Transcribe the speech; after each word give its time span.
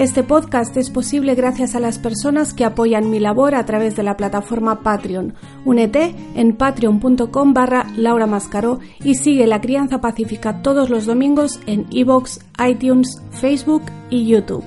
Este 0.00 0.22
podcast 0.22 0.74
es 0.78 0.88
posible 0.88 1.34
gracias 1.34 1.74
a 1.74 1.78
las 1.78 1.98
personas 1.98 2.54
que 2.54 2.64
apoyan 2.64 3.10
mi 3.10 3.20
labor 3.20 3.54
a 3.54 3.66
través 3.66 3.96
de 3.96 4.02
la 4.02 4.16
plataforma 4.16 4.82
Patreon. 4.82 5.34
Únete 5.66 6.14
en 6.34 6.56
patreon.com 6.56 7.52
barra 7.52 7.86
Laura 7.98 8.26
Mascaró 8.26 8.80
y 9.04 9.16
sigue 9.16 9.46
La 9.46 9.60
Crianza 9.60 10.00
Pacífica 10.00 10.62
todos 10.62 10.88
los 10.88 11.04
domingos 11.04 11.60
en 11.66 11.86
iVoox, 11.90 12.38
iTunes, 12.66 13.20
Facebook 13.30 13.82
y 14.08 14.26
YouTube. 14.26 14.64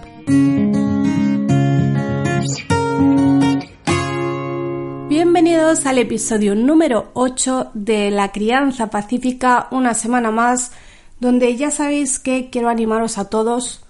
Bienvenidos 5.10 5.88
al 5.88 5.98
episodio 5.98 6.54
número 6.54 7.10
8 7.14 7.72
de 7.74 8.12
La 8.12 8.32
Crianza 8.32 8.92
Pacífica, 8.92 9.68
una 9.72 9.96
semana 9.96 10.30
más, 10.30 10.74
donde 11.20 11.56
ya 11.58 11.72
sabéis 11.72 12.20
que 12.20 12.52
quiero 12.52 12.70
animaros 12.70 13.18
a 13.18 13.32
todos 13.32 13.83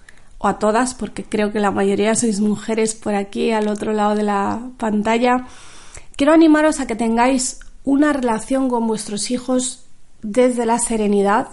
o 0.44 0.48
a 0.50 0.60
todas, 0.60 0.94
porque 0.94 1.24
creo 1.24 1.54
que 1.54 1.62
la 1.62 1.72
mayoría 1.72 2.16
sois 2.16 2.42
mujeres 2.42 2.96
por 2.96 3.16
aquí 3.16 3.52
al 3.52 3.70
otro 3.70 3.94
lado 3.94 4.14
de 4.14 4.24
la 4.24 4.72
pantalla, 4.78 5.48
quiero 6.18 6.34
animaros 6.34 6.82
a 6.82 6.86
que 6.86 6.98
tengáis 6.98 7.62
una 7.86 8.12
relación 8.12 8.68
con 8.68 8.86
vuestros 8.86 9.32
hijos 9.32 9.86
desde 10.22 10.66
la 10.66 10.80
serenidad, 10.80 11.48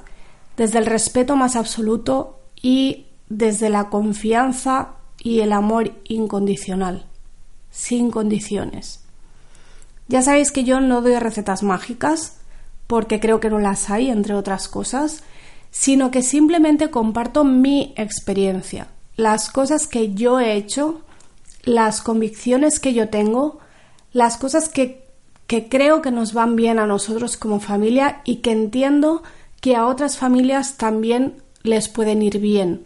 desde 0.56 0.78
el 0.78 0.86
respeto 0.86 1.36
más 1.36 1.54
absoluto 1.54 2.40
y 2.60 3.06
desde 3.28 3.70
la 3.70 3.90
confianza 3.90 4.94
y 5.22 5.38
el 5.38 5.52
amor 5.52 5.92
incondicional, 6.02 7.06
sin 7.70 8.10
condiciones. 8.10 9.04
Ya 10.08 10.22
sabéis 10.22 10.50
que 10.50 10.64
yo 10.64 10.80
no 10.80 11.00
doy 11.00 11.14
recetas 11.14 11.62
mágicas, 11.62 12.38
porque 12.88 13.20
creo 13.20 13.38
que 13.38 13.50
no 13.50 13.60
las 13.60 13.88
hay, 13.88 14.10
entre 14.10 14.34
otras 14.34 14.66
cosas, 14.66 15.22
sino 15.70 16.10
que 16.10 16.22
simplemente 16.22 16.90
comparto 16.90 17.44
mi 17.44 17.94
experiencia, 17.96 18.88
las 19.16 19.50
cosas 19.50 19.86
que 19.86 20.14
yo 20.14 20.40
he 20.40 20.54
hecho, 20.54 21.02
las 21.64 22.00
convicciones 22.02 22.80
que 22.80 22.94
yo 22.94 23.08
tengo, 23.08 23.58
las 24.12 24.36
cosas 24.36 24.68
que, 24.68 25.06
que 25.46 25.68
creo 25.68 26.02
que 26.02 26.10
nos 26.10 26.32
van 26.32 26.56
bien 26.56 26.78
a 26.78 26.86
nosotros 26.86 27.36
como 27.36 27.60
familia 27.60 28.22
y 28.24 28.36
que 28.36 28.52
entiendo 28.52 29.22
que 29.60 29.76
a 29.76 29.86
otras 29.86 30.16
familias 30.16 30.76
también 30.76 31.42
les 31.62 31.88
pueden 31.88 32.22
ir 32.22 32.38
bien. 32.38 32.84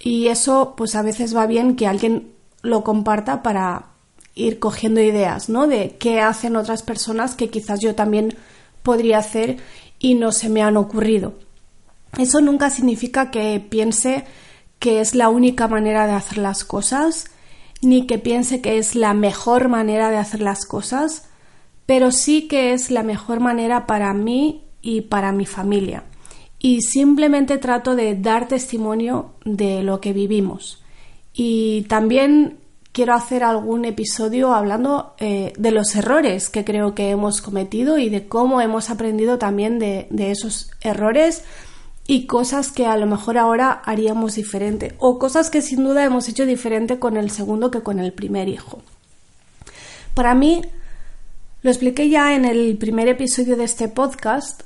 Y 0.00 0.28
eso 0.28 0.74
pues 0.76 0.94
a 0.94 1.02
veces 1.02 1.36
va 1.36 1.46
bien 1.46 1.76
que 1.76 1.86
alguien 1.86 2.32
lo 2.62 2.84
comparta 2.84 3.42
para 3.42 3.86
ir 4.34 4.58
cogiendo 4.58 5.00
ideas, 5.00 5.48
¿no? 5.48 5.66
De 5.66 5.96
qué 5.98 6.20
hacen 6.20 6.56
otras 6.56 6.82
personas 6.82 7.34
que 7.34 7.48
quizás 7.48 7.80
yo 7.80 7.94
también 7.94 8.36
podría 8.82 9.18
hacer 9.18 9.56
y 9.98 10.14
no 10.14 10.30
se 10.30 10.48
me 10.48 10.62
han 10.62 10.76
ocurrido. 10.76 11.34
Eso 12.18 12.40
nunca 12.40 12.70
significa 12.70 13.30
que 13.30 13.64
piense 13.68 14.24
que 14.78 15.00
es 15.00 15.14
la 15.14 15.28
única 15.28 15.68
manera 15.68 16.06
de 16.06 16.12
hacer 16.12 16.38
las 16.38 16.64
cosas, 16.64 17.26
ni 17.82 18.06
que 18.06 18.18
piense 18.18 18.60
que 18.60 18.78
es 18.78 18.94
la 18.94 19.14
mejor 19.14 19.68
manera 19.68 20.10
de 20.10 20.16
hacer 20.16 20.40
las 20.40 20.64
cosas, 20.64 21.28
pero 21.84 22.10
sí 22.10 22.48
que 22.48 22.72
es 22.72 22.90
la 22.90 23.02
mejor 23.02 23.40
manera 23.40 23.86
para 23.86 24.12
mí 24.14 24.64
y 24.82 25.02
para 25.02 25.32
mi 25.32 25.46
familia. 25.46 26.04
Y 26.58 26.82
simplemente 26.82 27.58
trato 27.58 27.94
de 27.94 28.16
dar 28.16 28.48
testimonio 28.48 29.34
de 29.44 29.82
lo 29.82 30.00
que 30.00 30.12
vivimos. 30.12 30.82
Y 31.34 31.82
también 31.82 32.58
quiero 32.92 33.12
hacer 33.12 33.44
algún 33.44 33.84
episodio 33.84 34.54
hablando 34.54 35.14
eh, 35.18 35.52
de 35.58 35.70
los 35.70 35.94
errores 35.94 36.48
que 36.48 36.64
creo 36.64 36.94
que 36.94 37.10
hemos 37.10 37.42
cometido 37.42 37.98
y 37.98 38.08
de 38.08 38.26
cómo 38.26 38.62
hemos 38.62 38.88
aprendido 38.88 39.36
también 39.36 39.78
de, 39.78 40.06
de 40.08 40.30
esos 40.30 40.70
errores 40.80 41.44
y 42.06 42.26
cosas 42.26 42.70
que 42.70 42.86
a 42.86 42.96
lo 42.96 43.06
mejor 43.06 43.36
ahora 43.36 43.82
haríamos 43.84 44.36
diferente 44.36 44.94
o 44.98 45.18
cosas 45.18 45.50
que 45.50 45.62
sin 45.62 45.82
duda 45.82 46.04
hemos 46.04 46.28
hecho 46.28 46.46
diferente 46.46 46.98
con 46.98 47.16
el 47.16 47.30
segundo 47.30 47.70
que 47.70 47.82
con 47.82 47.98
el 47.98 48.12
primer 48.12 48.48
hijo. 48.48 48.80
Para 50.14 50.34
mí, 50.34 50.62
lo 51.62 51.70
expliqué 51.70 52.08
ya 52.08 52.34
en 52.34 52.44
el 52.44 52.78
primer 52.78 53.08
episodio 53.08 53.56
de 53.56 53.64
este 53.64 53.88
podcast, 53.88 54.62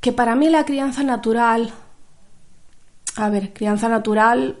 que 0.00 0.12
para 0.12 0.34
mí 0.34 0.48
la 0.48 0.64
crianza 0.64 1.02
natural, 1.04 1.72
a 3.16 3.30
ver, 3.30 3.52
crianza 3.52 3.88
natural 3.88 4.58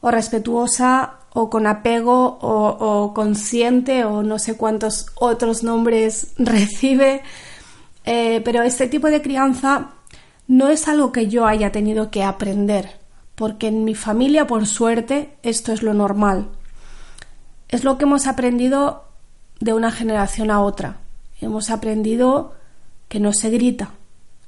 o 0.00 0.10
respetuosa 0.10 1.20
o 1.32 1.48
con 1.48 1.66
apego 1.66 2.38
o, 2.42 3.14
consciente 3.14 4.04
o 4.04 4.22
no 4.22 4.38
sé 4.38 4.56
cuántos 4.58 5.06
otros 5.14 5.62
nombres 5.62 6.34
recibe, 6.36 7.22
eh, 8.04 8.42
pero 8.44 8.62
este 8.62 8.88
tipo 8.88 9.08
de 9.08 9.22
crianza 9.22 9.92
no 10.46 10.68
es 10.68 10.88
algo 10.88 11.12
que 11.12 11.28
yo 11.28 11.46
haya 11.46 11.72
tenido 11.72 12.10
que 12.10 12.24
aprender, 12.24 12.98
porque 13.34 13.68
en 13.68 13.84
mi 13.84 13.94
familia, 13.94 14.46
por 14.46 14.66
suerte, 14.66 15.36
esto 15.42 15.72
es 15.72 15.82
lo 15.82 15.94
normal. 15.94 16.48
Es 17.68 17.84
lo 17.84 17.96
que 17.96 18.04
hemos 18.04 18.26
aprendido 18.26 19.04
de 19.60 19.72
una 19.72 19.90
generación 19.90 20.50
a 20.50 20.60
otra. 20.60 20.98
Hemos 21.40 21.70
aprendido 21.70 22.54
que 23.08 23.20
no 23.20 23.32
se 23.32 23.50
grita. 23.50 23.90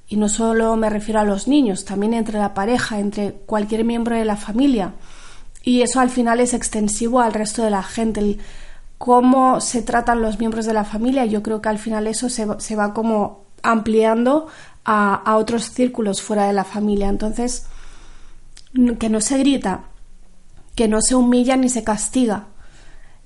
Y 0.08 0.16
no 0.16 0.28
solo 0.28 0.76
me 0.76 0.90
refiero 0.90 1.20
a 1.20 1.24
los 1.24 1.48
niños, 1.48 1.84
también 1.84 2.12
entre 2.12 2.38
la 2.38 2.52
pareja, 2.52 2.98
entre 2.98 3.32
cualquier 3.32 3.84
miembro 3.84 4.16
de 4.16 4.24
la 4.24 4.36
familia. 4.36 4.92
Y 5.62 5.80
eso 5.80 6.00
al 6.00 6.10
final 6.10 6.40
es 6.40 6.52
extensivo 6.52 7.20
al 7.20 7.32
resto 7.32 7.62
de 7.62 7.70
la 7.70 7.82
gente. 7.82 8.38
cómo 8.98 9.60
se 9.60 9.82
tratan 9.82 10.22
los 10.22 10.38
miembros 10.38 10.66
de 10.66 10.72
la 10.72 10.84
familia, 10.84 11.26
yo 11.26 11.42
creo 11.42 11.60
que 11.60 11.68
al 11.68 11.78
final 11.78 12.06
eso 12.06 12.28
se, 12.28 12.46
se 12.58 12.76
va 12.76 12.94
como 12.94 13.43
ampliando 13.64 14.46
a, 14.84 15.36
otros 15.36 15.70
círculos 15.70 16.22
fuera 16.22 16.46
de 16.46 16.52
la 16.52 16.64
familia. 16.64 17.08
Entonces, 17.08 17.66
que 18.98 19.08
no 19.08 19.20
se 19.20 19.38
grita, 19.38 19.84
que 20.74 20.88
no 20.88 21.00
se 21.00 21.14
humilla 21.14 21.56
ni 21.56 21.68
se 21.68 21.84
castiga, 21.84 22.46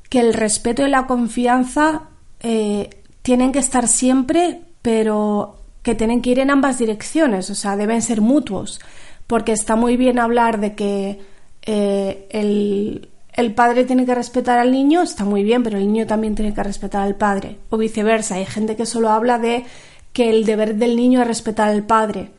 que 0.08 0.20
el 0.20 0.34
respeto 0.34 0.86
y 0.86 0.90
la 0.90 1.06
confianza 1.06 2.02
eh, 2.40 3.02
tienen 3.22 3.52
que 3.52 3.58
estar 3.58 3.88
siempre, 3.88 4.62
pero 4.82 5.56
que 5.82 5.94
tienen 5.94 6.22
que 6.22 6.30
ir 6.30 6.38
en 6.38 6.50
ambas 6.50 6.78
direcciones, 6.78 7.50
o 7.50 7.54
sea, 7.54 7.76
deben 7.76 8.02
ser 8.02 8.20
mutuos, 8.20 8.80
porque 9.26 9.52
está 9.52 9.76
muy 9.76 9.96
bien 9.96 10.18
hablar 10.18 10.60
de 10.60 10.74
que 10.74 11.20
eh, 11.62 12.26
el, 12.30 13.08
el, 13.32 13.54
padre 13.54 13.84
tiene 13.84 14.06
que 14.06 14.14
respetar 14.14 14.58
al 14.58 14.72
niño, 14.72 15.02
está 15.02 15.24
muy 15.24 15.42
bien, 15.42 15.62
pero 15.62 15.78
el 15.78 15.86
niño 15.86 16.06
también 16.06 16.34
tiene 16.34 16.54
que 16.54 16.62
respetar 16.62 17.02
al 17.02 17.16
padre, 17.16 17.58
o 17.70 17.78
viceversa. 17.78 18.36
Hay 18.36 18.46
gente 18.46 18.76
que 18.76 18.86
solo 18.86 19.10
habla 19.10 19.38
de 19.38 19.64
que 20.12 20.30
el 20.30 20.44
deber 20.44 20.76
del 20.76 20.96
niño 20.96 21.20
es 21.20 21.28
respetar 21.28 21.68
al 21.68 21.84
padre. 21.84 22.32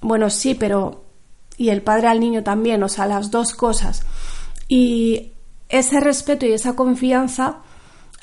Bueno, 0.00 0.30
sí, 0.30 0.54
pero 0.54 1.04
y 1.58 1.70
el 1.70 1.82
padre 1.82 2.06
al 2.06 2.20
niño 2.20 2.44
también, 2.44 2.82
o 2.82 2.88
sea, 2.88 3.06
las 3.06 3.30
dos 3.30 3.52
cosas. 3.52 4.02
Y 4.68 5.32
ese 5.68 6.00
respeto 6.00 6.46
y 6.46 6.52
esa 6.52 6.76
confianza, 6.76 7.58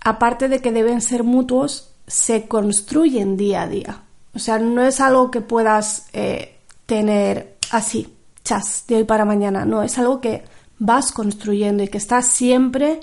aparte 0.03 0.47
de 0.47 0.61
que 0.61 0.71
deben 0.71 1.01
ser 1.01 1.23
mutuos, 1.23 1.91
se 2.07 2.47
construyen 2.47 3.35
día 3.35 3.63
a 3.63 3.67
día. 3.67 4.03
O 4.33 4.39
sea, 4.39 4.57
no 4.57 4.83
es 4.83 5.01
algo 5.01 5.31
que 5.31 5.41
puedas 5.41 6.07
eh, 6.13 6.57
tener 6.85 7.57
así, 7.71 8.13
chas, 8.43 8.85
de 8.87 8.97
hoy 8.97 9.03
para 9.03 9.25
mañana. 9.25 9.65
No, 9.65 9.83
es 9.83 9.97
algo 9.97 10.21
que 10.21 10.43
vas 10.79 11.11
construyendo 11.11 11.83
y 11.83 11.89
que 11.89 11.97
está 11.97 12.21
siempre 12.21 12.99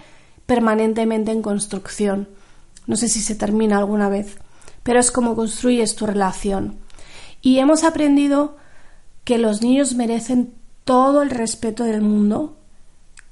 permanentemente 0.47 1.31
en 1.31 1.43
construcción. 1.43 2.29
No 2.87 2.97
sé 2.97 3.09
si 3.09 3.21
se 3.21 3.35
termina 3.35 3.79
alguna 3.79 4.09
vez 4.09 4.39
pero 4.83 5.01
es 5.01 5.11
como 5.11 5.37
construyes 5.37 5.95
tu 5.95 6.07
relación. 6.07 6.79
Y 7.41 7.59
hemos 7.59 7.85
aprendido 7.85 8.57
que 9.25 9.39
los 9.39 9.63
niños 9.63 9.95
merecen 9.95 10.55
todo 10.85 11.23
el 11.23 11.31
respeto 11.31 11.85
del 11.85 12.03
mundo, 12.03 12.57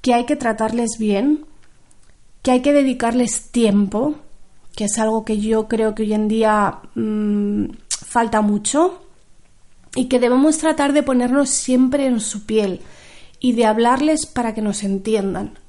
que 0.01 0.13
hay 0.13 0.25
que 0.25 0.35
tratarles 0.35 0.97
bien, 0.97 1.45
que 2.41 2.51
hay 2.51 2.61
que 2.61 2.73
dedicarles 2.73 3.51
tiempo, 3.51 4.15
que 4.75 4.85
es 4.85 4.97
algo 4.97 5.25
que 5.25 5.39
yo 5.39 5.67
creo 5.67 5.95
que 5.95 6.03
hoy 6.03 6.13
en 6.13 6.27
día 6.27 6.79
mm, 6.95 7.65
falta 7.89 8.41
mucho, 8.41 9.01
y 9.95 10.05
que 10.05 10.19
debemos 10.19 10.57
tratar 10.57 10.93
de 10.93 11.03
ponernos 11.03 11.49
siempre 11.49 12.05
en 12.05 12.19
su 12.21 12.45
piel 12.45 12.81
y 13.39 13.53
de 13.53 13.65
hablarles 13.65 14.25
para 14.25 14.53
que 14.53 14.61
nos 14.61 14.83
entiendan. 14.83 15.59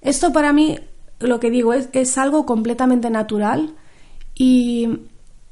Esto 0.00 0.32
para 0.32 0.52
mí, 0.52 0.78
lo 1.18 1.38
que 1.38 1.50
digo, 1.50 1.74
es, 1.74 1.90
es 1.92 2.16
algo 2.16 2.46
completamente 2.46 3.10
natural 3.10 3.74
y, 4.34 4.98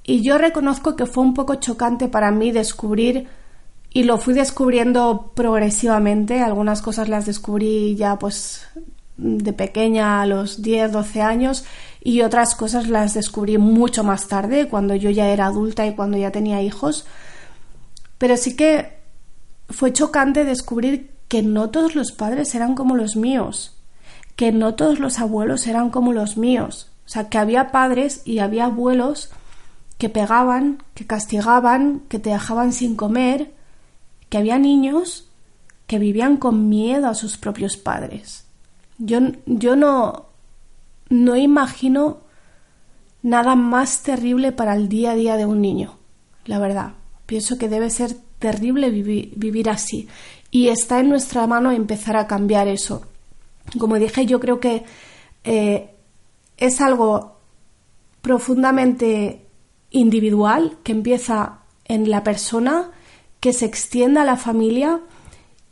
yo 0.05 0.39
reconozco 0.39 0.97
que 0.97 1.07
fue 1.07 1.23
un 1.23 1.35
poco 1.35 1.57
chocante 1.57 2.09
para 2.09 2.31
mí 2.33 2.51
descubrir, 2.51 3.29
y 3.93 4.05
lo 4.05 4.19
fui 4.19 4.35
descubriendo 4.35 5.33
progresivamente, 5.35 6.41
algunas 6.41 6.83
cosas 6.83 7.09
las 7.09 7.27
descubrí 7.27 7.97
ya 7.97 8.19
pues 8.19 8.67
de 9.17 9.53
pequeña 9.53 10.23
a 10.23 10.27
los 10.27 10.63
10, 10.63 10.93
12 10.93 11.21
años 11.21 11.65
y 12.01 12.23
otras 12.23 12.55
cosas 12.55 12.89
las 12.89 13.15
descubrí 13.15 13.59
mucho 13.59 14.03
más 14.03 14.29
tarde, 14.29 14.69
cuando 14.69 14.95
yo 14.95 15.11
ya 15.11 15.29
era 15.29 15.47
adulta 15.47 15.87
y 15.87 15.95
cuando 15.95 16.17
ya 16.17 16.31
tenía 16.31 16.63
hijos. 16.63 17.05
Pero 18.17 18.37
sí 18.37 18.57
que 18.57 18.99
fue 19.69 19.93
chocante 19.93 20.45
descubrir 20.45 21.11
que 21.29 21.43
no 21.43 21.71
todos 21.71 21.95
los 21.95 22.13
padres 22.13 22.55
eran 22.55 22.75
como 22.75 22.97
los 22.97 23.17
míos, 23.17 23.77
que 24.37 24.53
no 24.53 24.75
todos 24.75 24.99
los 24.99 25.19
abuelos 25.19 25.67
eran 25.67 25.91
como 25.91 26.13
los 26.13 26.37
míos. 26.37 26.90
O 27.11 27.13
sea, 27.13 27.29
que 27.29 27.39
había 27.39 27.73
padres 27.73 28.23
y 28.25 28.39
había 28.39 28.67
abuelos 28.67 29.31
que 29.99 30.09
pegaban, 30.09 30.81
que 30.95 31.09
castigaban, 31.09 32.03
que 32.09 32.21
te 32.21 32.31
dejaban 32.31 32.73
sin 32.73 32.95
comer, 32.95 33.53
que 34.29 34.39
había 34.39 34.61
niños 34.61 35.29
que 35.89 35.99
vivían 35.99 36.37
con 36.37 36.69
miedo 36.69 37.09
a 37.09 37.17
sus 37.17 37.37
propios 37.37 37.77
padres. 37.77 38.45
Yo, 38.99 39.19
yo 39.45 39.75
no, 39.75 40.27
no 41.09 41.35
imagino 41.35 42.19
nada 43.25 43.57
más 43.57 44.05
terrible 44.05 44.53
para 44.53 44.77
el 44.77 44.89
día 44.89 45.11
a 45.11 45.17
día 45.17 45.37
de 45.37 45.47
un 45.47 45.61
niño, 45.61 45.97
la 46.45 46.61
verdad. 46.61 46.93
Pienso 47.27 47.59
que 47.59 47.69
debe 47.69 47.91
ser 47.91 48.15
terrible 48.39 48.91
vivir, 48.91 49.69
así 49.69 50.09
y 50.53 50.69
está 50.69 51.01
en 51.01 51.09
nuestra 51.09 51.49
mano 51.49 51.73
empezar 51.73 52.17
a 52.17 52.29
cambiar 52.29 52.69
eso. 52.69 53.03
Como 53.81 53.97
dije, 53.97 54.27
yo 54.27 54.39
creo 54.39 54.61
que 54.61 54.85
eh, 55.43 55.91
es 56.61 56.81
algo 56.81 57.39
profundamente 58.23 59.47
individual 59.91 60.79
que 60.85 60.93
empieza 60.93 61.61
en 61.85 62.09
la 62.11 62.23
persona, 62.23 62.93
que 63.41 63.53
se 63.53 63.65
extienda 63.65 64.23
a 64.23 64.27
la 64.27 64.37
familia 64.37 65.01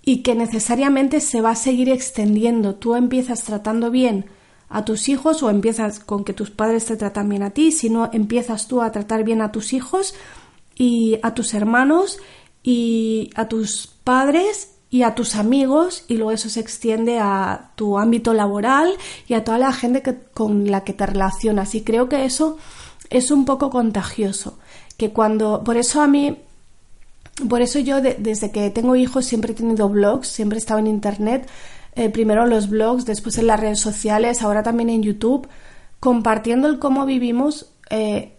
y 0.03 0.23
que 0.23 0.35
necesariamente 0.35 1.21
se 1.21 1.41
va 1.41 1.51
a 1.51 1.55
seguir 1.55 1.91
extendiendo. 1.91 2.75
Tú 2.75 2.97
empiezas 2.97 3.45
tratando 3.45 3.91
bien 3.91 4.27
a 4.71 4.85
tus 4.85 5.09
hijos 5.09 5.43
o 5.43 5.51
empiezas 5.51 6.01
con 6.01 6.25
que 6.25 6.33
tus 6.33 6.51
padres 6.51 6.87
te 6.87 6.97
tratan 6.97 7.29
bien 7.29 7.43
a 7.43 7.51
ti, 7.51 7.71
si 7.71 7.91
no 7.91 8.11
empiezas 8.13 8.67
tú 8.67 8.83
a 8.83 8.91
tratar 8.91 9.25
bien 9.25 9.43
a 9.43 9.53
tus 9.53 9.73
hijos 9.73 10.15
y 10.75 11.19
a 11.23 11.35
tus 11.35 11.55
hermanos 11.55 12.19
y 12.63 13.31
a 13.35 13.49
tus 13.49 13.87
padres 14.05 14.78
y 14.91 15.03
a 15.03 15.15
tus 15.15 15.35
amigos 15.35 16.05
y 16.09 16.17
luego 16.17 16.33
eso 16.33 16.49
se 16.49 16.61
extiende 16.61 17.19
a 17.19 17.73
tu 17.75 17.99
ámbito 17.99 18.33
laboral 18.33 18.95
y 19.27 19.35
a 19.35 19.45
toda 19.45 19.59
la 19.59 19.73
gente 19.73 20.03
que, 20.03 20.17
con 20.17 20.71
la 20.71 20.85
que 20.85 20.95
te 20.95 21.07
relacionas. 21.07 21.75
Y 21.75 21.83
creo 21.83 22.09
que 22.09 22.25
eso 22.25 22.57
es 23.11 23.31
un 23.31 23.45
poco 23.45 23.71
contagioso 23.71 24.59
que 24.97 25.13
cuando 25.13 25.63
por 25.65 25.77
eso 25.77 26.03
a 26.03 26.09
mí 26.09 26.37
por 27.49 27.63
eso 27.63 27.79
yo 27.79 28.01
desde 28.01 28.51
que 28.51 28.69
tengo 28.71 28.97
hijos 28.97 29.25
siempre 29.25 29.53
he 29.53 29.55
tenido 29.55 29.89
blogs, 29.89 30.27
siempre 30.27 30.57
he 30.57 30.61
estado 30.61 30.81
en 30.81 30.89
internet, 30.89 31.49
eh, 31.95 32.11
primero 32.11 32.43
en 32.43 32.51
los 32.51 32.69
blogs, 32.69 33.05
después 33.07 33.39
en 33.39 33.47
las 33.47 33.61
redes 33.61 33.79
sociales, 33.79 34.43
ahora 34.43 34.65
también 34.65 34.91
en 34.91 35.05
YouTube, 35.05 35.47
compartiendo 36.01 36.67
el 36.67 36.81
cómo 36.81 37.07
vivimos, 37.07 37.71
eh, 37.91 38.33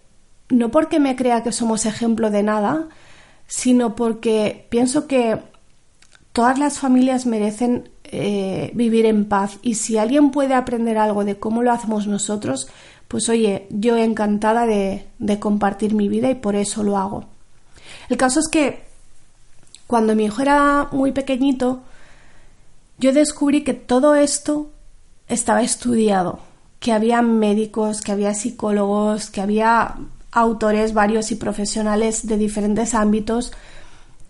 no 0.49 0.69
porque 0.69 0.99
me 0.99 1.15
crea 1.15 1.43
que 1.43 1.53
somos 1.53 1.85
ejemplo 1.85 2.29
de 2.29 2.43
nada, 2.43 2.89
sino 3.47 3.95
porque 3.95 4.67
pienso 4.69 5.07
que 5.07 5.39
todas 6.39 6.57
las 6.57 6.79
familias 6.79 7.25
merecen 7.25 7.89
eh, 8.05 8.71
vivir 8.73 9.05
en 9.05 9.25
paz 9.25 9.57
y 9.61 9.75
si 9.75 9.97
alguien 9.97 10.31
puede 10.31 10.53
aprender 10.53 10.97
algo 10.97 11.25
de 11.25 11.37
cómo 11.37 11.63
lo 11.63 11.73
hacemos 11.73 12.07
nosotros, 12.07 12.69
pues 13.09 13.27
oye, 13.27 13.67
yo 13.71 13.97
encantada 13.97 14.65
de 14.65 15.39
compartir 15.41 15.93
mi 15.93 16.07
vida 16.07 16.29
y 16.29 16.35
por 16.35 16.55
eso 16.55 16.81
lo 16.81 16.95
hago. 16.95 17.25
El 18.07 18.15
caso 18.15 18.39
es 18.39 18.47
que 18.47 18.85
cuando 19.85 20.15
mi 20.15 20.23
hijo 20.23 20.41
era 20.41 20.87
muy 20.93 21.11
pequeñito, 21.11 21.81
yo 22.99 23.11
descubrí 23.11 23.65
que 23.65 23.73
todo 23.73 24.15
esto 24.15 24.71
estaba 25.27 25.61
estudiado, 25.61 26.39
que 26.79 26.93
había 26.93 27.21
médicos, 27.21 27.99
que 27.99 28.13
había 28.13 28.33
psicólogos, 28.33 29.29
que 29.29 29.41
había 29.41 29.97
autores 30.31 30.93
varios 30.93 31.31
y 31.31 31.35
profesionales 31.35 32.27
de 32.27 32.37
diferentes 32.37 32.93
ámbitos 32.93 33.51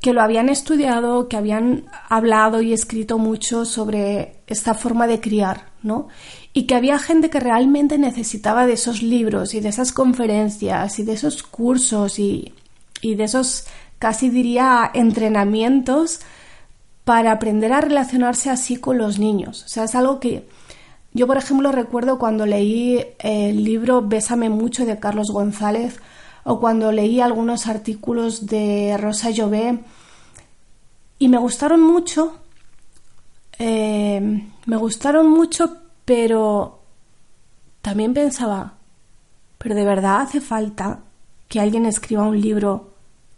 que 0.01 0.13
lo 0.13 0.21
habían 0.21 0.49
estudiado, 0.49 1.27
que 1.27 1.37
habían 1.37 1.85
hablado 2.07 2.61
y 2.61 2.73
escrito 2.73 3.17
mucho 3.17 3.65
sobre 3.65 4.37
esta 4.47 4.73
forma 4.73 5.07
de 5.07 5.19
criar, 5.19 5.67
¿no? 5.83 6.07
Y 6.53 6.63
que 6.63 6.75
había 6.75 6.99
gente 6.99 7.29
que 7.29 7.39
realmente 7.39 7.97
necesitaba 7.97 8.65
de 8.65 8.73
esos 8.73 9.01
libros 9.01 9.53
y 9.53 9.59
de 9.59 9.69
esas 9.69 9.91
conferencias 9.91 10.99
y 10.99 11.03
de 11.03 11.13
esos 11.13 11.43
cursos 11.43 12.17
y, 12.17 12.53
y 13.01 13.15
de 13.15 13.25
esos 13.25 13.65
casi 13.99 14.29
diría 14.29 14.89
entrenamientos 14.93 16.21
para 17.03 17.33
aprender 17.33 17.73
a 17.73 17.81
relacionarse 17.81 18.49
así 18.49 18.77
con 18.77 18.97
los 18.97 19.19
niños. 19.19 19.63
O 19.65 19.67
sea, 19.67 19.83
es 19.83 19.95
algo 19.95 20.19
que 20.19 20.47
yo, 21.13 21.27
por 21.27 21.37
ejemplo, 21.37 21.71
recuerdo 21.71 22.19
cuando 22.19 22.45
leí 22.45 23.03
el 23.19 23.63
libro 23.63 24.01
Bésame 24.01 24.49
mucho 24.49 24.85
de 24.85 24.99
Carlos 24.99 25.27
González 25.31 25.99
o 26.49 26.59
cuando 26.59 26.91
leí 26.91 27.21
algunos 27.21 27.67
artículos 27.67 28.47
de 28.47 28.97
Rosa 28.97 29.29
Llobé 29.29 29.77
y 31.19 31.29
me 31.29 31.37
gustaron 31.37 31.79
mucho, 31.79 32.37
eh, 33.59 34.19
me 34.65 34.77
gustaron 34.77 35.29
mucho, 35.29 35.77
pero 36.05 36.79
también 37.83 38.15
pensaba, 38.15 38.73
pero 39.59 39.75
de 39.75 39.85
verdad 39.85 40.21
hace 40.21 40.41
falta 40.41 41.01
que 41.47 41.59
alguien 41.59 41.85
escriba 41.85 42.23
un 42.23 42.41
libro 42.41 42.93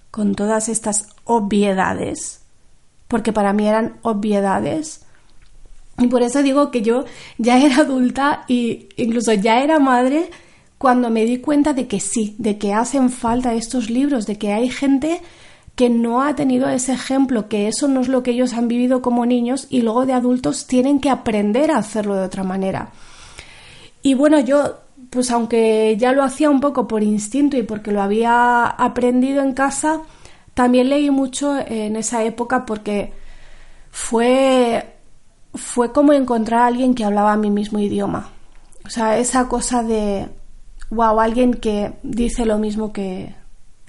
con 0.09 0.33
todas 0.33 0.69
estas 0.69 1.07
obviedades, 1.25 2.43
porque 3.09 3.33
para 3.33 3.51
mí 3.51 3.67
eran 3.67 3.99
obviedades. 4.03 5.01
Y 5.97 6.07
por 6.07 6.21
eso 6.21 6.41
digo 6.43 6.71
que 6.71 6.81
yo 6.81 7.03
ya 7.37 7.59
era 7.59 7.79
adulta 7.79 8.45
e 8.47 8.87
incluso 8.95 9.33
ya 9.33 9.61
era 9.61 9.79
madre 9.79 10.29
cuando 10.81 11.11
me 11.11 11.25
di 11.25 11.37
cuenta 11.37 11.73
de 11.73 11.87
que 11.87 11.99
sí, 11.99 12.33
de 12.39 12.57
que 12.57 12.73
hacen 12.73 13.11
falta 13.11 13.53
estos 13.53 13.91
libros, 13.91 14.25
de 14.25 14.39
que 14.39 14.51
hay 14.51 14.67
gente 14.67 15.21
que 15.75 15.91
no 15.91 16.23
ha 16.23 16.35
tenido 16.35 16.67
ese 16.69 16.93
ejemplo, 16.93 17.47
que 17.47 17.67
eso 17.67 17.87
no 17.87 18.01
es 18.01 18.07
lo 18.07 18.23
que 18.23 18.31
ellos 18.31 18.53
han 18.53 18.67
vivido 18.67 19.03
como 19.03 19.27
niños 19.27 19.67
y 19.69 19.83
luego 19.83 20.07
de 20.07 20.13
adultos 20.13 20.65
tienen 20.65 20.99
que 20.99 21.11
aprender 21.11 21.69
a 21.69 21.77
hacerlo 21.77 22.15
de 22.15 22.23
otra 22.23 22.43
manera. 22.43 22.89
Y 24.01 24.15
bueno, 24.15 24.39
yo 24.39 24.79
pues 25.11 25.29
aunque 25.29 25.97
ya 25.99 26.13
lo 26.13 26.23
hacía 26.23 26.49
un 26.49 26.61
poco 26.61 26.87
por 26.87 27.03
instinto 27.03 27.57
y 27.57 27.61
porque 27.61 27.91
lo 27.91 28.01
había 28.01 28.65
aprendido 28.65 29.43
en 29.43 29.53
casa, 29.53 30.01
también 30.55 30.89
leí 30.89 31.11
mucho 31.11 31.59
en 31.59 31.95
esa 31.95 32.23
época 32.23 32.65
porque 32.65 33.13
fue, 33.91 34.95
fue 35.53 35.91
como 35.91 36.13
encontrar 36.13 36.61
a 36.61 36.65
alguien 36.65 36.95
que 36.95 37.03
hablaba 37.03 37.37
mi 37.37 37.51
mismo 37.51 37.77
idioma. 37.77 38.31
O 38.83 38.89
sea, 38.89 39.19
esa 39.19 39.47
cosa 39.47 39.83
de, 39.83 40.27
wow, 40.91 41.19
alguien 41.19 41.55
que 41.55 41.93
dice 42.03 42.45
lo 42.45 42.59
mismo 42.59 42.93
que, 42.93 43.33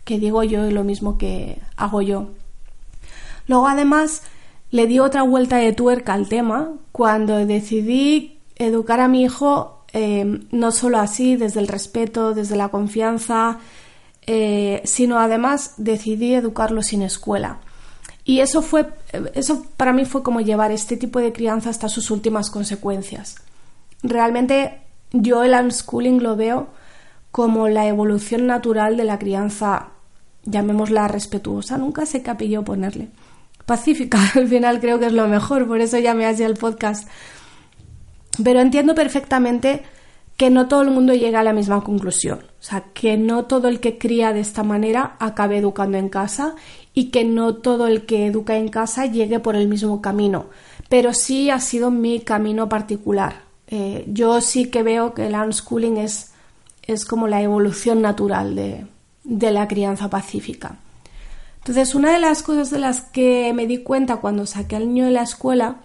que 0.04 0.18
digo 0.18 0.42
yo 0.44 0.66
y 0.66 0.72
lo 0.72 0.84
mismo 0.84 1.18
que 1.18 1.58
hago 1.76 2.00
yo. 2.00 2.28
Luego 3.46 3.68
además 3.68 4.22
le 4.70 4.86
di 4.86 4.98
otra 4.98 5.22
vuelta 5.22 5.58
de 5.58 5.72
tuerca 5.72 6.14
al 6.14 6.28
tema 6.28 6.70
cuando 6.92 7.36
decidí 7.44 8.38
educar 8.56 9.00
a 9.00 9.08
mi 9.08 9.22
hijo 9.24 9.84
eh, 9.92 10.40
no 10.50 10.72
solo 10.72 10.98
así, 10.98 11.36
desde 11.36 11.60
el 11.60 11.68
respeto, 11.68 12.32
desde 12.32 12.56
la 12.56 12.68
confianza, 12.68 13.58
eh, 14.26 14.80
sino 14.84 15.18
además 15.18 15.74
decidí 15.76 16.34
educarlo 16.34 16.82
sin 16.82 17.02
escuela. 17.02 17.58
Y 18.24 18.40
eso 18.40 18.62
fue, 18.62 18.88
eso 19.34 19.66
para 19.76 19.92
mí 19.92 20.04
fue 20.04 20.22
como 20.22 20.40
llevar 20.40 20.70
este 20.70 20.96
tipo 20.96 21.18
de 21.18 21.32
crianza 21.32 21.68
hasta 21.68 21.88
sus 21.88 22.10
últimas 22.10 22.50
consecuencias. 22.50 23.36
Realmente 24.02 24.80
yo 25.12 25.42
el 25.42 25.52
unschooling 25.52 26.22
lo 26.22 26.36
veo 26.36 26.68
como 27.32 27.68
la 27.68 27.88
evolución 27.88 28.46
natural 28.46 28.96
de 28.96 29.04
la 29.04 29.18
crianza, 29.18 29.88
llamémosla 30.44 31.08
respetuosa, 31.08 31.78
nunca 31.78 32.06
sé 32.06 32.22
qué 32.22 32.30
apellido 32.30 32.62
ponerle. 32.62 33.08
Pacífica, 33.66 34.20
al 34.34 34.46
final 34.46 34.80
creo 34.80 35.00
que 35.00 35.06
es 35.06 35.12
lo 35.12 35.26
mejor, 35.26 35.66
por 35.66 35.80
eso 35.80 35.98
llamé 35.98 36.26
así 36.26 36.44
el 36.44 36.54
podcast. 36.54 37.08
Pero 38.42 38.60
entiendo 38.60 38.94
perfectamente 38.94 39.82
que 40.36 40.50
no 40.50 40.68
todo 40.68 40.82
el 40.82 40.90
mundo 40.90 41.14
llega 41.14 41.40
a 41.40 41.44
la 41.44 41.52
misma 41.52 41.82
conclusión. 41.82 42.40
O 42.40 42.62
sea, 42.64 42.84
que 42.94 43.16
no 43.16 43.44
todo 43.44 43.68
el 43.68 43.80
que 43.80 43.98
cría 43.98 44.32
de 44.32 44.40
esta 44.40 44.62
manera 44.62 45.16
acabe 45.18 45.58
educando 45.58 45.98
en 45.98 46.08
casa 46.08 46.54
y 46.94 47.10
que 47.10 47.24
no 47.24 47.56
todo 47.56 47.86
el 47.86 48.06
que 48.06 48.26
educa 48.26 48.56
en 48.56 48.68
casa 48.68 49.06
llegue 49.06 49.40
por 49.40 49.56
el 49.56 49.68
mismo 49.68 50.00
camino. 50.00 50.46
Pero 50.88 51.14
sí 51.14 51.50
ha 51.50 51.60
sido 51.60 51.90
mi 51.90 52.20
camino 52.20 52.68
particular. 52.68 53.42
Eh, 53.68 54.04
yo 54.08 54.40
sí 54.40 54.66
que 54.66 54.82
veo 54.82 55.14
que 55.14 55.26
el 55.26 55.34
unschooling 55.34 55.96
es, 55.98 56.31
es 56.86 57.04
como 57.04 57.28
la 57.28 57.42
evolución 57.42 58.02
natural 58.02 58.54
de, 58.54 58.86
de 59.24 59.50
la 59.50 59.68
crianza 59.68 60.10
pacífica. 60.10 60.78
Entonces, 61.58 61.94
una 61.94 62.12
de 62.12 62.18
las 62.18 62.42
cosas 62.42 62.70
de 62.70 62.80
las 62.80 63.02
que 63.02 63.52
me 63.54 63.66
di 63.66 63.78
cuenta 63.78 64.16
cuando 64.16 64.46
saqué 64.46 64.76
al 64.76 64.88
niño 64.88 65.04
de 65.04 65.12
la 65.12 65.22
escuela 65.22 65.76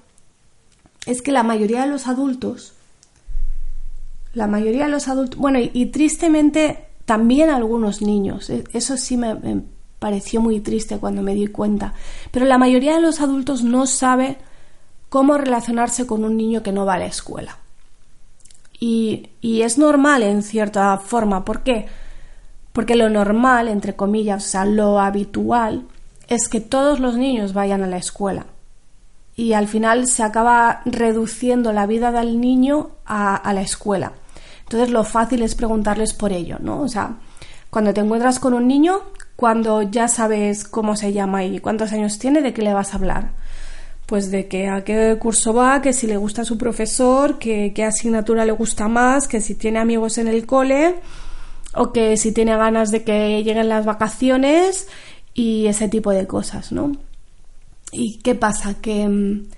es 1.05 1.21
que 1.21 1.31
la 1.31 1.43
mayoría 1.43 1.83
de 1.83 1.87
los 1.87 2.07
adultos, 2.07 2.73
la 4.33 4.47
mayoría 4.47 4.85
de 4.85 4.91
los 4.91 5.07
adultos, 5.07 5.39
bueno, 5.39 5.59
y, 5.59 5.85
tristemente 5.87 6.87
también 7.05 7.49
algunos 7.49 8.01
niños, 8.01 8.49
e, 8.49 8.63
eso 8.73 8.97
sí 8.97 9.17
me, 9.17 9.35
me, 9.35 9.61
pareció 9.99 10.41
muy 10.41 10.59
triste 10.59 10.97
cuando 10.97 11.21
me 11.21 11.35
di 11.35 11.47
cuenta, 11.47 11.93
pero 12.31 12.45
la 12.45 12.57
mayoría 12.57 12.95
de 12.95 13.01
los 13.01 13.21
adultos 13.21 13.63
no 13.63 13.85
sabe 13.85 14.37
cómo 15.09 15.37
relacionarse 15.37 16.07
con 16.07 16.25
un 16.25 16.37
niño 16.37 16.63
que 16.63 16.71
no 16.71 16.85
va 16.85 16.95
a 16.95 16.99
la 16.99 17.05
escuela. 17.05 17.59
Y, 18.79 19.29
y, 19.41 19.63
es 19.63 19.77
normal 19.77 20.23
en 20.23 20.43
cierta 20.43 20.97
forma. 20.97 21.43
¿Por 21.43 21.63
qué? 21.63 21.87
Porque 22.73 22.95
lo 22.95 23.09
normal, 23.09 23.67
entre 23.67 23.95
comillas, 23.95 24.45
o 24.45 24.47
sea, 24.47 24.65
lo 24.65 24.99
habitual, 24.99 25.85
es 26.27 26.47
que 26.47 26.61
todos 26.61 26.99
los 26.99 27.17
niños 27.17 27.53
vayan 27.53 27.83
a 27.83 27.87
la 27.87 27.97
escuela. 27.97 28.45
Y 29.35 29.53
al 29.53 29.67
final 29.67 30.07
se 30.07 30.23
acaba 30.23 30.81
reduciendo 30.85 31.73
la 31.73 31.87
vida 31.87 32.11
del 32.11 32.39
niño 32.39 32.91
a, 33.05 33.35
a 33.35 33.53
la 33.53 33.61
escuela. 33.61 34.13
Entonces 34.63 34.89
lo 34.89 35.03
fácil 35.03 35.41
es 35.41 35.55
preguntarles 35.55 36.13
por 36.13 36.31
ello, 36.31 36.57
¿no? 36.59 36.81
O 36.81 36.87
sea, 36.87 37.17
cuando 37.69 37.93
te 37.93 38.01
encuentras 38.01 38.39
con 38.39 38.53
un 38.53 38.67
niño, 38.67 39.01
cuando 39.35 39.81
ya 39.83 40.07
sabes 40.07 40.63
cómo 40.63 40.95
se 40.95 41.13
llama 41.13 41.43
y 41.45 41.59
cuántos 41.59 41.93
años 41.93 42.19
tiene, 42.19 42.41
¿de 42.41 42.53
qué 42.53 42.61
le 42.63 42.73
vas 42.73 42.93
a 42.93 42.97
hablar? 42.97 43.31
Pues 44.07 44.31
de 44.31 44.47
que 44.47 44.67
a 44.67 44.83
qué 44.83 45.17
curso 45.19 45.53
va, 45.53 45.81
que 45.81 45.93
si 45.93 46.07
le 46.07 46.17
gusta 46.17 46.43
su 46.45 46.57
profesor, 46.57 47.37
que 47.37 47.73
qué 47.73 47.83
asignatura 47.83 48.45
le 48.45 48.53
gusta 48.53 48.87
más, 48.87 49.27
que 49.27 49.41
si 49.41 49.53
tiene 49.53 49.79
amigos 49.79 50.17
en 50.17 50.27
el 50.27 50.47
cole 50.47 50.95
o 51.75 51.91
que 51.93 52.17
si 52.17 52.31
tiene 52.31 52.55
ganas 52.57 52.89
de 52.89 53.03
que 53.03 53.43
lleguen 53.43 53.69
las 53.69 53.85
vacaciones 53.85 54.87
y 55.33 55.67
ese 55.67 55.89
tipo 55.89 56.11
de 56.11 56.25
cosas, 56.25 56.71
¿no? 56.71 56.93
¿Y 57.91 58.17
qué 58.19 58.33
pasa? 58.33 58.75
Que 58.75 59.07
mm, 59.07 59.49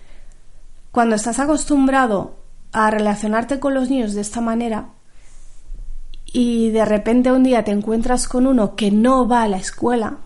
cuando 0.92 1.16
estás 1.16 1.40
acostumbrado 1.40 2.36
a 2.72 2.92
relacionarte 2.92 3.60
con 3.60 3.74
los 3.74 3.90
niños 3.90 4.14
de 4.14 4.22
esta 4.22 4.42
manera, 4.42 4.90
y 6.26 6.70
de 6.70 6.86
repente 6.86 7.32
un 7.32 7.44
día 7.44 7.64
te 7.64 7.72
encuentras 7.72 8.28
con 8.28 8.46
uno 8.46 8.76
que 8.76 8.92
no 8.92 9.28
va 9.28 9.44
a 9.44 9.48
la 9.48 9.58
escuela, 9.58 10.18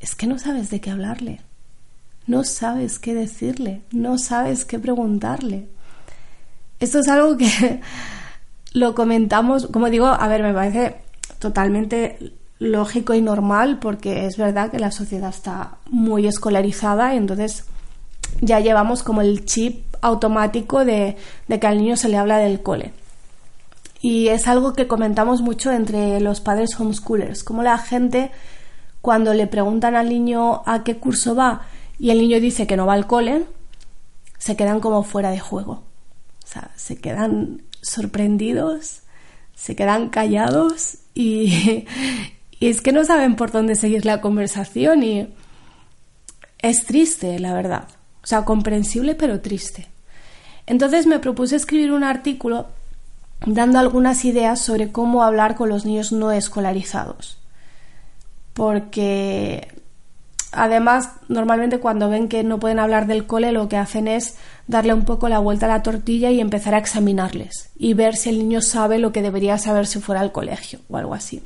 es 0.00 0.14
que 0.14 0.26
no 0.26 0.38
sabes 0.38 0.70
de 0.70 0.80
qué 0.80 0.90
hablarle, 0.90 1.40
no 2.28 2.44
sabes 2.44 2.98
qué 2.98 3.14
decirle, 3.14 3.80
no 3.90 4.18
sabes 4.18 4.66
qué 4.66 4.78
preguntarle. 4.78 5.66
Esto 6.78 7.00
es 7.00 7.08
algo 7.08 7.36
que 7.38 7.80
lo 8.74 8.94
comentamos, 8.94 9.66
como 9.66 9.90
digo, 9.90 10.06
a 10.06 10.28
ver, 10.28 10.42
me 10.42 10.52
parece 10.52 10.96
totalmente 11.38 12.34
lógico 12.58 13.14
y 13.14 13.22
normal 13.22 13.78
porque 13.80 14.26
es 14.26 14.36
verdad 14.36 14.70
que 14.70 14.78
la 14.78 14.90
sociedad 14.90 15.30
está 15.30 15.78
muy 15.90 16.26
escolarizada 16.26 17.14
y 17.14 17.16
entonces 17.16 17.64
ya 18.42 18.60
llevamos 18.60 19.02
como 19.02 19.22
el 19.22 19.46
chip 19.46 19.86
automático 20.02 20.84
de, 20.84 21.16
que 21.48 21.66
al 21.66 21.78
niño 21.78 21.96
se 21.96 22.10
le 22.10 22.18
habla 22.18 22.36
del 22.38 22.62
cole. 22.62 22.92
Y 24.02 24.28
es 24.28 24.46
algo 24.46 24.74
que 24.74 24.86
comentamos 24.86 25.40
mucho 25.40 25.72
entre 25.72 26.20
los 26.20 26.42
padres 26.42 26.78
homeschoolers, 26.78 27.42
como 27.42 27.62
la 27.62 27.78
gente 27.78 28.30
cuando 29.00 29.32
le 29.32 29.46
preguntan 29.46 29.96
al 29.96 30.10
niño 30.10 30.62
a 30.66 30.84
qué 30.84 30.98
curso 30.98 31.34
va 31.34 31.62
y 31.98 32.10
el 32.10 32.18
niño 32.18 32.40
dice 32.40 32.66
que 32.66 32.76
no 32.76 32.86
va 32.86 32.94
al 32.94 33.06
cole, 33.06 33.44
se 34.38 34.56
quedan 34.56 34.80
como 34.80 35.02
fuera 35.02 35.30
de 35.30 35.40
juego. 35.40 35.82
O 36.44 36.46
sea, 36.46 36.70
se 36.76 36.96
quedan 36.98 37.62
sorprendidos, 37.82 39.02
se 39.54 39.76
quedan 39.76 40.08
callados 40.08 40.98
y, 41.14 41.86
y 42.60 42.68
es 42.68 42.80
que 42.80 42.92
no 42.92 43.04
saben 43.04 43.36
por 43.36 43.50
dónde 43.50 43.74
seguir 43.74 44.04
la 44.04 44.20
conversación 44.20 45.02
y 45.02 45.28
es 46.58 46.84
triste, 46.86 47.38
la 47.38 47.52
verdad. 47.52 47.88
O 48.22 48.26
sea, 48.26 48.44
comprensible 48.44 49.14
pero 49.14 49.40
triste. 49.40 49.88
Entonces 50.66 51.06
me 51.06 51.18
propuse 51.18 51.56
escribir 51.56 51.92
un 51.92 52.04
artículo 52.04 52.66
dando 53.46 53.78
algunas 53.78 54.24
ideas 54.24 54.60
sobre 54.60 54.92
cómo 54.92 55.22
hablar 55.22 55.54
con 55.54 55.68
los 55.68 55.84
niños 55.84 56.12
no 56.12 56.30
escolarizados. 56.32 57.38
Porque 58.52 59.77
además, 60.52 61.10
normalmente 61.28 61.78
cuando 61.78 62.08
ven 62.08 62.28
que 62.28 62.44
no 62.44 62.58
pueden 62.58 62.78
hablar 62.78 63.06
del 63.06 63.26
cole, 63.26 63.52
lo 63.52 63.68
que 63.68 63.76
hacen 63.76 64.08
es 64.08 64.36
darle 64.66 64.94
un 64.94 65.04
poco 65.04 65.28
la 65.28 65.38
vuelta 65.38 65.66
a 65.66 65.70
la 65.70 65.82
tortilla 65.82 66.30
y 66.30 66.40
empezar 66.40 66.74
a 66.74 66.78
examinarles 66.78 67.70
y 67.76 67.94
ver 67.94 68.16
si 68.16 68.30
el 68.30 68.38
niño 68.38 68.60
sabe 68.60 68.98
lo 68.98 69.12
que 69.12 69.22
debería 69.22 69.58
saber 69.58 69.86
si 69.86 70.00
fuera 70.00 70.20
al 70.20 70.32
colegio 70.32 70.80
o 70.88 70.96
algo 70.96 71.14
así. 71.14 71.42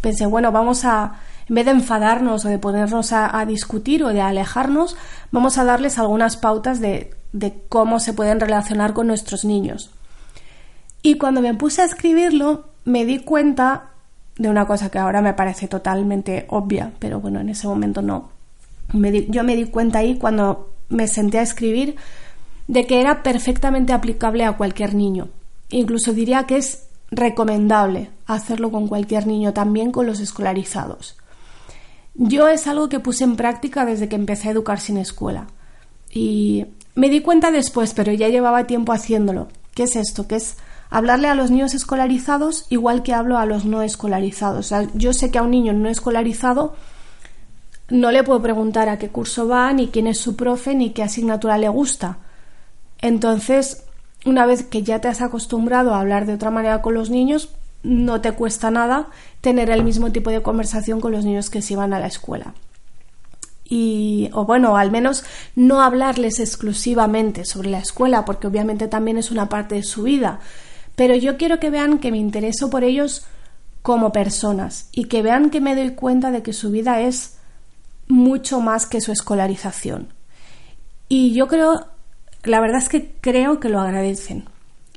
Pensé, 0.00 0.26
bueno, 0.26 0.52
vamos 0.52 0.84
a, 0.84 1.20
en 1.48 1.54
vez 1.54 1.64
de 1.64 1.72
enfadarnos 1.72 2.44
o 2.44 2.48
de 2.48 2.58
ponernos 2.58 3.12
a, 3.12 3.44
discutir 3.46 4.04
o 4.04 4.08
de 4.08 4.20
alejarnos, 4.20 4.96
vamos 5.30 5.58
a 5.58 5.64
darles 5.64 5.98
algunas 5.98 6.36
pautas 6.36 6.80
de 6.80 7.14
cómo 7.68 8.00
se 8.00 8.12
pueden 8.12 8.40
relacionar 8.40 8.92
con 8.92 9.06
nuestros 9.06 9.44
niños. 9.44 9.90
Y 11.02 11.18
cuando 11.18 11.42
me 11.42 11.54
puse 11.54 11.82
a 11.82 11.84
escribirlo, 11.84 12.70
me 12.84 13.04
di 13.04 13.18
cuenta 13.18 13.90
de 14.36 14.48
una 14.48 14.66
cosa 14.66 14.90
que 14.90 14.98
ahora 14.98 15.22
me 15.22 15.34
parece 15.34 15.68
totalmente 15.68 16.46
obvia, 16.48 16.92
pero 16.98 17.20
bueno, 17.20 17.40
en 17.40 17.50
ese 17.50 17.68
momento 17.68 18.02
no. 18.02 18.30
Yo 18.92 19.44
me 19.44 19.56
di 19.56 19.64
cuenta 19.66 20.00
ahí 20.00 20.16
cuando 20.16 20.70
me 20.88 21.08
senté 21.08 21.38
a 21.38 21.42
escribir 21.42 21.96
de 22.66 22.86
que 22.86 23.00
era 23.00 23.22
perfectamente 23.22 23.92
aplicable 23.92 24.44
a 24.44 24.56
cualquier 24.56 24.94
niño. 24.94 25.28
Incluso 25.70 26.12
diría 26.12 26.44
que 26.44 26.56
es 26.56 26.86
recomendable 27.10 28.10
hacerlo 28.26 28.70
con 28.70 28.88
cualquier 28.88 29.26
niño, 29.26 29.52
también 29.52 29.90
con 29.90 30.06
los 30.06 30.20
escolarizados. 30.20 31.16
Yo 32.14 32.48
es 32.48 32.66
algo 32.66 32.88
que 32.88 33.00
puse 33.00 33.24
en 33.24 33.36
práctica 33.36 33.84
desde 33.84 34.08
que 34.08 34.16
empecé 34.16 34.48
a 34.48 34.52
educar 34.52 34.80
sin 34.80 34.98
escuela. 34.98 35.48
Y 36.10 36.66
me 36.94 37.08
di 37.08 37.20
cuenta 37.20 37.50
después, 37.50 37.92
pero 37.92 38.12
ya 38.12 38.28
llevaba 38.28 38.66
tiempo 38.66 38.92
haciéndolo. 38.92 39.48
¿Qué 39.74 39.84
es 39.84 39.96
esto? 39.96 40.28
Que 40.28 40.36
es 40.36 40.56
hablarle 40.90 41.26
a 41.28 41.34
los 41.34 41.50
niños 41.50 41.74
escolarizados 41.74 42.66
igual 42.70 43.02
que 43.02 43.12
hablo 43.12 43.36
a 43.36 43.46
los 43.46 43.64
no 43.64 43.82
escolarizados. 43.82 44.72
yo 44.94 45.12
sé 45.12 45.30
que 45.32 45.38
a 45.38 45.42
un 45.42 45.50
niño 45.50 45.72
no 45.72 45.88
escolarizado 45.88 46.76
no 47.88 48.10
le 48.10 48.24
puedo 48.24 48.40
preguntar 48.40 48.88
a 48.88 48.98
qué 48.98 49.08
curso 49.08 49.46
va, 49.46 49.72
ni 49.72 49.88
quién 49.88 50.06
es 50.06 50.18
su 50.18 50.36
profe, 50.36 50.74
ni 50.74 50.90
qué 50.90 51.02
asignatura 51.02 51.58
le 51.58 51.68
gusta. 51.68 52.18
Entonces, 53.00 53.84
una 54.24 54.46
vez 54.46 54.62
que 54.62 54.82
ya 54.82 55.00
te 55.00 55.08
has 55.08 55.20
acostumbrado 55.20 55.94
a 55.94 56.00
hablar 56.00 56.26
de 56.26 56.34
otra 56.34 56.50
manera 56.50 56.80
con 56.80 56.94
los 56.94 57.10
niños, 57.10 57.50
no 57.82 58.22
te 58.22 58.32
cuesta 58.32 58.70
nada 58.70 59.08
tener 59.42 59.68
el 59.68 59.84
mismo 59.84 60.10
tipo 60.10 60.30
de 60.30 60.42
conversación 60.42 61.00
con 61.00 61.12
los 61.12 61.24
niños 61.24 61.50
que 61.50 61.60
se 61.60 61.76
van 61.76 61.92
a 61.92 62.00
la 62.00 62.06
escuela. 62.06 62.54
Y, 63.66 64.30
o 64.32 64.44
bueno, 64.44 64.76
al 64.76 64.90
menos 64.90 65.24
no 65.54 65.82
hablarles 65.82 66.40
exclusivamente 66.40 67.44
sobre 67.44 67.70
la 67.70 67.78
escuela, 67.78 68.24
porque 68.24 68.46
obviamente 68.46 68.88
también 68.88 69.18
es 69.18 69.30
una 69.30 69.48
parte 69.48 69.74
de 69.74 69.82
su 69.82 70.04
vida, 70.04 70.40
pero 70.96 71.14
yo 71.14 71.36
quiero 71.36 71.60
que 71.60 71.70
vean 71.70 71.98
que 71.98 72.10
me 72.10 72.18
intereso 72.18 72.70
por 72.70 72.84
ellos 72.84 73.26
como 73.82 74.12
personas 74.12 74.88
y 74.92 75.04
que 75.04 75.22
vean 75.22 75.50
que 75.50 75.60
me 75.60 75.74
doy 75.74 75.90
cuenta 75.90 76.30
de 76.30 76.42
que 76.42 76.54
su 76.54 76.70
vida 76.70 77.00
es 77.00 77.33
mucho 78.08 78.60
más 78.60 78.86
que 78.86 79.00
su 79.00 79.12
escolarización. 79.12 80.08
Y 81.08 81.34
yo 81.34 81.48
creo, 81.48 81.86
la 82.42 82.60
verdad 82.60 82.78
es 82.78 82.88
que 82.88 83.14
creo 83.20 83.60
que 83.60 83.68
lo 83.68 83.80
agradecen. 83.80 84.44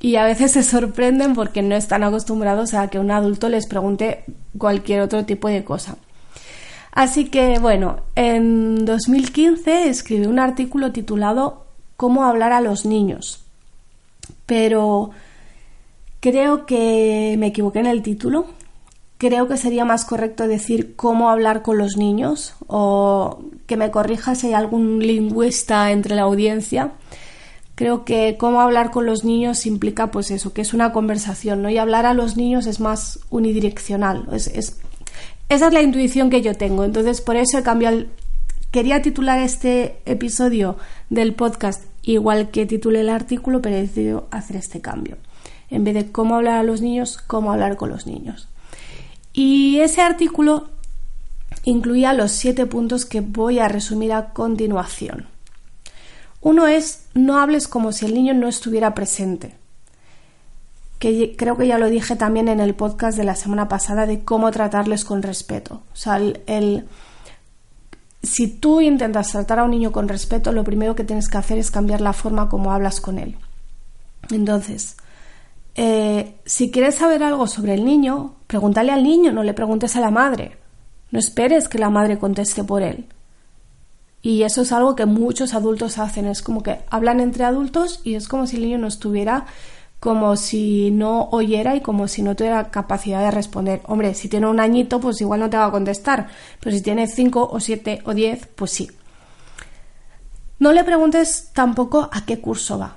Y 0.00 0.16
a 0.16 0.24
veces 0.24 0.52
se 0.52 0.62
sorprenden 0.62 1.34
porque 1.34 1.62
no 1.62 1.74
están 1.74 2.04
acostumbrados 2.04 2.74
a 2.74 2.88
que 2.88 2.98
un 2.98 3.10
adulto 3.10 3.48
les 3.48 3.66
pregunte 3.66 4.24
cualquier 4.56 5.00
otro 5.00 5.24
tipo 5.24 5.48
de 5.48 5.64
cosa. 5.64 5.96
Así 6.92 7.26
que 7.26 7.58
bueno, 7.58 8.00
en 8.14 8.84
2015 8.84 9.88
escribí 9.88 10.26
un 10.26 10.38
artículo 10.38 10.92
titulado 10.92 11.66
Cómo 11.96 12.24
hablar 12.24 12.52
a 12.52 12.60
los 12.60 12.86
niños. 12.86 13.44
Pero 14.46 15.10
Creo 16.20 16.66
que 16.66 17.36
me 17.38 17.48
equivoqué 17.48 17.78
en 17.78 17.86
el 17.86 18.02
título. 18.02 18.46
Creo 19.18 19.48
que 19.48 19.56
sería 19.56 19.84
más 19.84 20.04
correcto 20.04 20.46
decir 20.46 20.94
cómo 20.94 21.30
hablar 21.30 21.62
con 21.62 21.76
los 21.76 21.96
niños 21.96 22.54
o 22.66 23.40
que 23.66 23.76
me 23.76 23.90
corrija 23.90 24.34
si 24.34 24.48
hay 24.48 24.54
algún 24.54 25.00
lingüista 25.00 25.90
entre 25.90 26.14
la 26.14 26.22
audiencia. 26.22 26.92
Creo 27.74 28.04
que 28.04 28.36
cómo 28.38 28.60
hablar 28.60 28.90
con 28.90 29.06
los 29.06 29.24
niños 29.24 29.66
implica 29.66 30.10
pues 30.10 30.30
eso, 30.30 30.52
que 30.52 30.62
es 30.62 30.72
una 30.72 30.92
conversación, 30.92 31.62
¿no? 31.62 31.70
Y 31.70 31.78
hablar 31.78 32.06
a 32.06 32.14
los 32.14 32.36
niños 32.36 32.66
es 32.66 32.80
más 32.80 33.20
unidireccional. 33.30 34.28
Es, 34.32 34.48
esa 35.48 35.66
es 35.66 35.72
la 35.72 35.82
intuición 35.82 36.30
que 36.30 36.42
yo 36.42 36.54
tengo. 36.54 36.84
Entonces, 36.84 37.20
por 37.20 37.36
eso 37.36 37.58
he 37.58 37.62
cambiado 37.62 38.04
Quería 38.70 39.00
titular 39.00 39.40
este 39.40 40.02
episodio 40.04 40.76
del 41.08 41.34
podcast 41.34 41.84
igual 42.02 42.50
que 42.50 42.66
titulé 42.66 43.00
el 43.00 43.08
artículo, 43.08 43.62
pero 43.62 43.76
he 43.76 43.80
decidido 43.80 44.28
hacer 44.30 44.56
este 44.56 44.82
cambio 44.82 45.16
en 45.70 45.84
vez 45.84 45.94
de 45.94 46.12
cómo 46.12 46.36
hablar 46.36 46.58
a 46.58 46.62
los 46.62 46.82
niños, 46.82 47.16
cómo 47.16 47.50
hablar 47.50 47.76
con 47.76 47.88
los 47.88 48.06
niños. 48.06 48.48
Y 49.38 49.78
ese 49.78 50.00
artículo 50.00 50.68
incluía 51.62 52.12
los 52.12 52.32
siete 52.32 52.66
puntos 52.66 53.06
que 53.06 53.20
voy 53.20 53.60
a 53.60 53.68
resumir 53.68 54.12
a 54.12 54.30
continuación. 54.30 55.28
Uno 56.40 56.66
es 56.66 57.04
no 57.14 57.38
hables 57.38 57.68
como 57.68 57.92
si 57.92 58.04
el 58.04 58.14
niño 58.14 58.34
no 58.34 58.48
estuviera 58.48 58.94
presente. 58.94 59.54
Que 60.98 61.36
creo 61.36 61.56
que 61.56 61.68
ya 61.68 61.78
lo 61.78 61.88
dije 61.88 62.16
también 62.16 62.48
en 62.48 62.58
el 62.58 62.74
podcast 62.74 63.16
de 63.16 63.22
la 63.22 63.36
semana 63.36 63.68
pasada 63.68 64.06
de 64.06 64.24
cómo 64.24 64.50
tratarles 64.50 65.04
con 65.04 65.22
respeto. 65.22 65.82
O 65.92 65.96
sea, 65.96 66.16
el, 66.16 66.88
si 68.24 68.48
tú 68.48 68.80
intentas 68.80 69.30
tratar 69.30 69.60
a 69.60 69.64
un 69.64 69.70
niño 69.70 69.92
con 69.92 70.08
respeto, 70.08 70.50
lo 70.50 70.64
primero 70.64 70.96
que 70.96 71.04
tienes 71.04 71.28
que 71.28 71.38
hacer 71.38 71.58
es 71.58 71.70
cambiar 71.70 72.00
la 72.00 72.12
forma 72.12 72.48
como 72.48 72.72
hablas 72.72 73.00
con 73.00 73.20
él. 73.20 73.36
Entonces, 74.32 74.96
eh, 75.80 76.34
si 76.44 76.72
quieres 76.72 76.96
saber 76.96 77.22
algo 77.22 77.46
sobre 77.46 77.74
el 77.74 77.84
niño, 77.84 78.34
pregúntale 78.48 78.90
al 78.90 79.04
niño, 79.04 79.30
no 79.30 79.44
le 79.44 79.54
preguntes 79.54 79.94
a 79.94 80.00
la 80.00 80.10
madre. 80.10 80.56
No 81.12 81.20
esperes 81.20 81.68
que 81.68 81.78
la 81.78 81.88
madre 81.88 82.18
conteste 82.18 82.64
por 82.64 82.82
él. 82.82 83.06
Y 84.20 84.42
eso 84.42 84.62
es 84.62 84.72
algo 84.72 84.96
que 84.96 85.06
muchos 85.06 85.54
adultos 85.54 85.98
hacen, 85.98 86.26
es 86.26 86.42
como 86.42 86.64
que 86.64 86.80
hablan 86.90 87.20
entre 87.20 87.44
adultos 87.44 88.00
y 88.02 88.16
es 88.16 88.26
como 88.26 88.48
si 88.48 88.56
el 88.56 88.62
niño 88.62 88.78
no 88.78 88.88
estuviera, 88.88 89.46
como 90.00 90.34
si 90.34 90.90
no 90.90 91.28
oyera 91.30 91.76
y 91.76 91.80
como 91.80 92.08
si 92.08 92.22
no 92.22 92.34
tuviera 92.34 92.72
capacidad 92.72 93.20
de 93.20 93.30
responder. 93.30 93.80
Hombre, 93.86 94.14
si 94.14 94.28
tiene 94.28 94.48
un 94.48 94.58
añito, 94.58 94.98
pues 94.98 95.20
igual 95.20 95.38
no 95.38 95.48
te 95.48 95.58
va 95.58 95.66
a 95.66 95.70
contestar, 95.70 96.26
pero 96.58 96.74
si 96.74 96.82
tiene 96.82 97.06
cinco 97.06 97.48
o 97.52 97.60
siete 97.60 98.02
o 98.04 98.14
diez, 98.14 98.48
pues 98.56 98.72
sí. 98.72 98.90
No 100.58 100.72
le 100.72 100.82
preguntes 100.82 101.50
tampoco 101.52 102.10
a 102.12 102.26
qué 102.26 102.40
curso 102.40 102.80
va. 102.80 102.96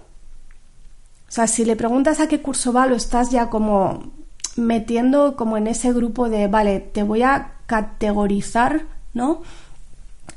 O 1.31 1.33
sea, 1.33 1.47
si 1.47 1.63
le 1.63 1.77
preguntas 1.77 2.19
a 2.19 2.27
qué 2.27 2.41
curso 2.41 2.73
va, 2.73 2.87
lo 2.87 2.95
estás 2.97 3.31
ya 3.31 3.49
como 3.49 4.11
metiendo 4.57 5.37
como 5.37 5.55
en 5.55 5.67
ese 5.67 5.93
grupo 5.93 6.27
de, 6.27 6.47
vale, 6.47 6.81
te 6.81 7.03
voy 7.03 7.23
a 7.23 7.53
categorizar, 7.67 8.81
¿no? 9.13 9.41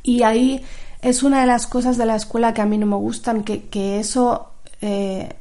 Y 0.04 0.22
ahí 0.22 0.64
es 1.02 1.24
una 1.24 1.40
de 1.40 1.48
las 1.48 1.66
cosas 1.66 1.98
de 1.98 2.06
la 2.06 2.14
escuela 2.14 2.54
que 2.54 2.62
a 2.62 2.66
mí 2.66 2.78
no 2.78 2.86
me 2.86 2.94
gustan, 2.94 3.42
que, 3.42 3.98
eso 3.98 4.52
eh, 4.82 5.34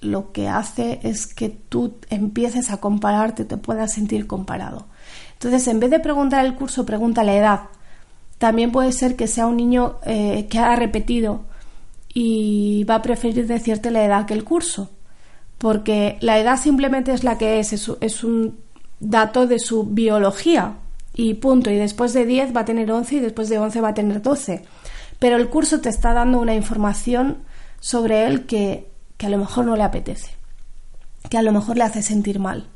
lo 0.00 0.32
que 0.32 0.48
hace 0.48 1.00
es 1.02 1.26
que 1.26 1.50
tú 1.50 1.96
empieces 2.08 2.70
a 2.70 2.78
compararte, 2.78 3.44
te 3.44 3.58
puedas 3.58 3.92
sentir 3.92 4.26
comparado. 4.26 4.86
Entonces, 5.34 5.68
en 5.68 5.80
vez 5.80 5.90
de 5.90 6.00
preguntar 6.00 6.46
el 6.46 6.54
curso, 6.54 6.86
pregunta 6.86 7.24
la 7.24 7.36
edad. 7.36 7.60
También 8.38 8.72
puede 8.72 8.92
ser 8.92 9.16
que 9.16 9.26
sea 9.26 9.48
un 9.48 9.58
niño 9.58 9.96
eh, 10.06 10.46
que 10.48 10.58
ha 10.58 10.74
repetido 10.76 11.42
y 12.12 12.84
va 12.84 12.96
a 12.96 13.02
preferir 13.02 13.46
decirte 13.46 13.90
la 13.90 14.04
edad 14.04 14.26
que 14.26 14.34
el 14.34 14.44
curso, 14.44 14.90
porque 15.58 16.16
la 16.20 16.38
edad 16.38 16.58
simplemente 16.58 17.12
es 17.12 17.24
la 17.24 17.38
que 17.38 17.60
es, 17.60 17.72
es, 17.72 18.24
un 18.24 18.58
dato 19.00 19.46
de 19.46 19.58
su 19.58 19.84
biología 19.84 20.74
y 21.14 21.34
punto. 21.34 21.70
Y 21.70 21.76
después 21.76 22.12
de 22.12 22.24
10 22.24 22.56
va 22.56 22.60
a 22.60 22.64
tener 22.64 22.90
11 22.90 23.16
y 23.16 23.20
después 23.20 23.48
de 23.48 23.58
11 23.58 23.80
va 23.80 23.88
a 23.88 23.94
tener 23.94 24.22
12. 24.22 24.64
Pero 25.18 25.36
el 25.36 25.48
curso 25.48 25.80
te 25.80 25.88
está 25.88 26.14
dando 26.14 26.40
una 26.40 26.54
información 26.54 27.38
sobre 27.80 28.26
él 28.26 28.46
que, 28.46 28.88
que 29.16 29.26
a 29.26 29.30
lo 29.30 29.38
mejor 29.38 29.64
no 29.64 29.76
le 29.76 29.82
apetece, 29.82 30.30
que 31.28 31.38
a 31.38 31.42
lo 31.42 31.52
mejor 31.52 31.76
le 31.76 31.84
hace 31.84 32.02
sentir 32.02 32.38
mal. 32.38 32.66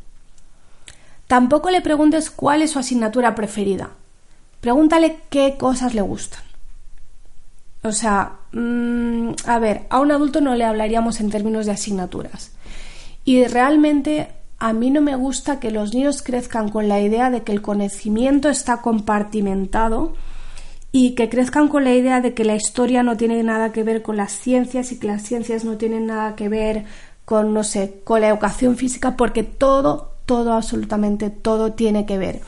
Tampoco 1.26 1.70
le 1.70 1.80
preguntes 1.80 2.30
cuál 2.30 2.62
es 2.62 2.72
su 2.72 2.78
asignatura 2.78 3.34
preferida. 3.34 3.90
Pregúntale 4.60 5.20
qué 5.30 5.56
cosas 5.58 5.94
le 5.94 6.02
gustan. 6.02 6.42
O 7.82 7.90
sea, 7.92 8.41
mm, 8.52 9.30
a 9.46 9.58
ver, 9.58 9.86
a 9.90 10.00
un 10.00 10.12
adulto 10.12 10.40
no 10.40 10.54
le 10.54 10.64
hablaríamos 10.64 11.20
en 11.20 11.30
términos 11.30 11.66
de 11.66 11.72
asignaturas. 11.72 12.52
Y 13.24 13.44
realmente 13.44 14.28
a 14.58 14.72
mí 14.72 14.90
no 14.90 15.00
me 15.00 15.16
gusta 15.16 15.60
que 15.60 15.70
los 15.70 15.94
niños 15.94 16.22
crezcan 16.22 16.68
con 16.68 16.88
la 16.88 17.00
idea 17.00 17.30
de 17.30 17.42
que 17.42 17.52
el 17.52 17.62
conocimiento 17.62 18.48
está 18.48 18.80
compartimentado 18.80 20.14
y 20.92 21.14
que 21.14 21.28
crezcan 21.28 21.68
con 21.68 21.84
la 21.84 21.94
idea 21.94 22.20
de 22.20 22.34
que 22.34 22.44
la 22.44 22.54
historia 22.54 23.02
no 23.02 23.16
tiene 23.16 23.42
nada 23.42 23.72
que 23.72 23.82
ver 23.82 24.02
con 24.02 24.16
las 24.16 24.32
ciencias 24.32 24.92
y 24.92 24.98
que 24.98 25.06
las 25.06 25.22
ciencias 25.22 25.64
no 25.64 25.76
tienen 25.76 26.06
nada 26.06 26.36
que 26.36 26.48
ver 26.48 26.84
con, 27.24 27.54
no 27.54 27.64
sé, 27.64 28.00
con 28.04 28.20
la 28.20 28.28
educación 28.28 28.76
física, 28.76 29.16
porque 29.16 29.42
todo, 29.42 30.12
todo, 30.26 30.52
absolutamente 30.52 31.30
todo 31.30 31.72
tiene 31.72 32.04
que 32.06 32.18
ver 32.18 32.40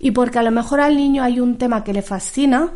y 0.00 0.12
porque 0.12 0.38
a 0.38 0.42
lo 0.42 0.50
mejor 0.50 0.80
al 0.80 0.96
niño 0.96 1.22
hay 1.22 1.40
un 1.40 1.58
tema 1.58 1.84
que 1.84 1.92
le 1.92 2.02
fascina, 2.02 2.70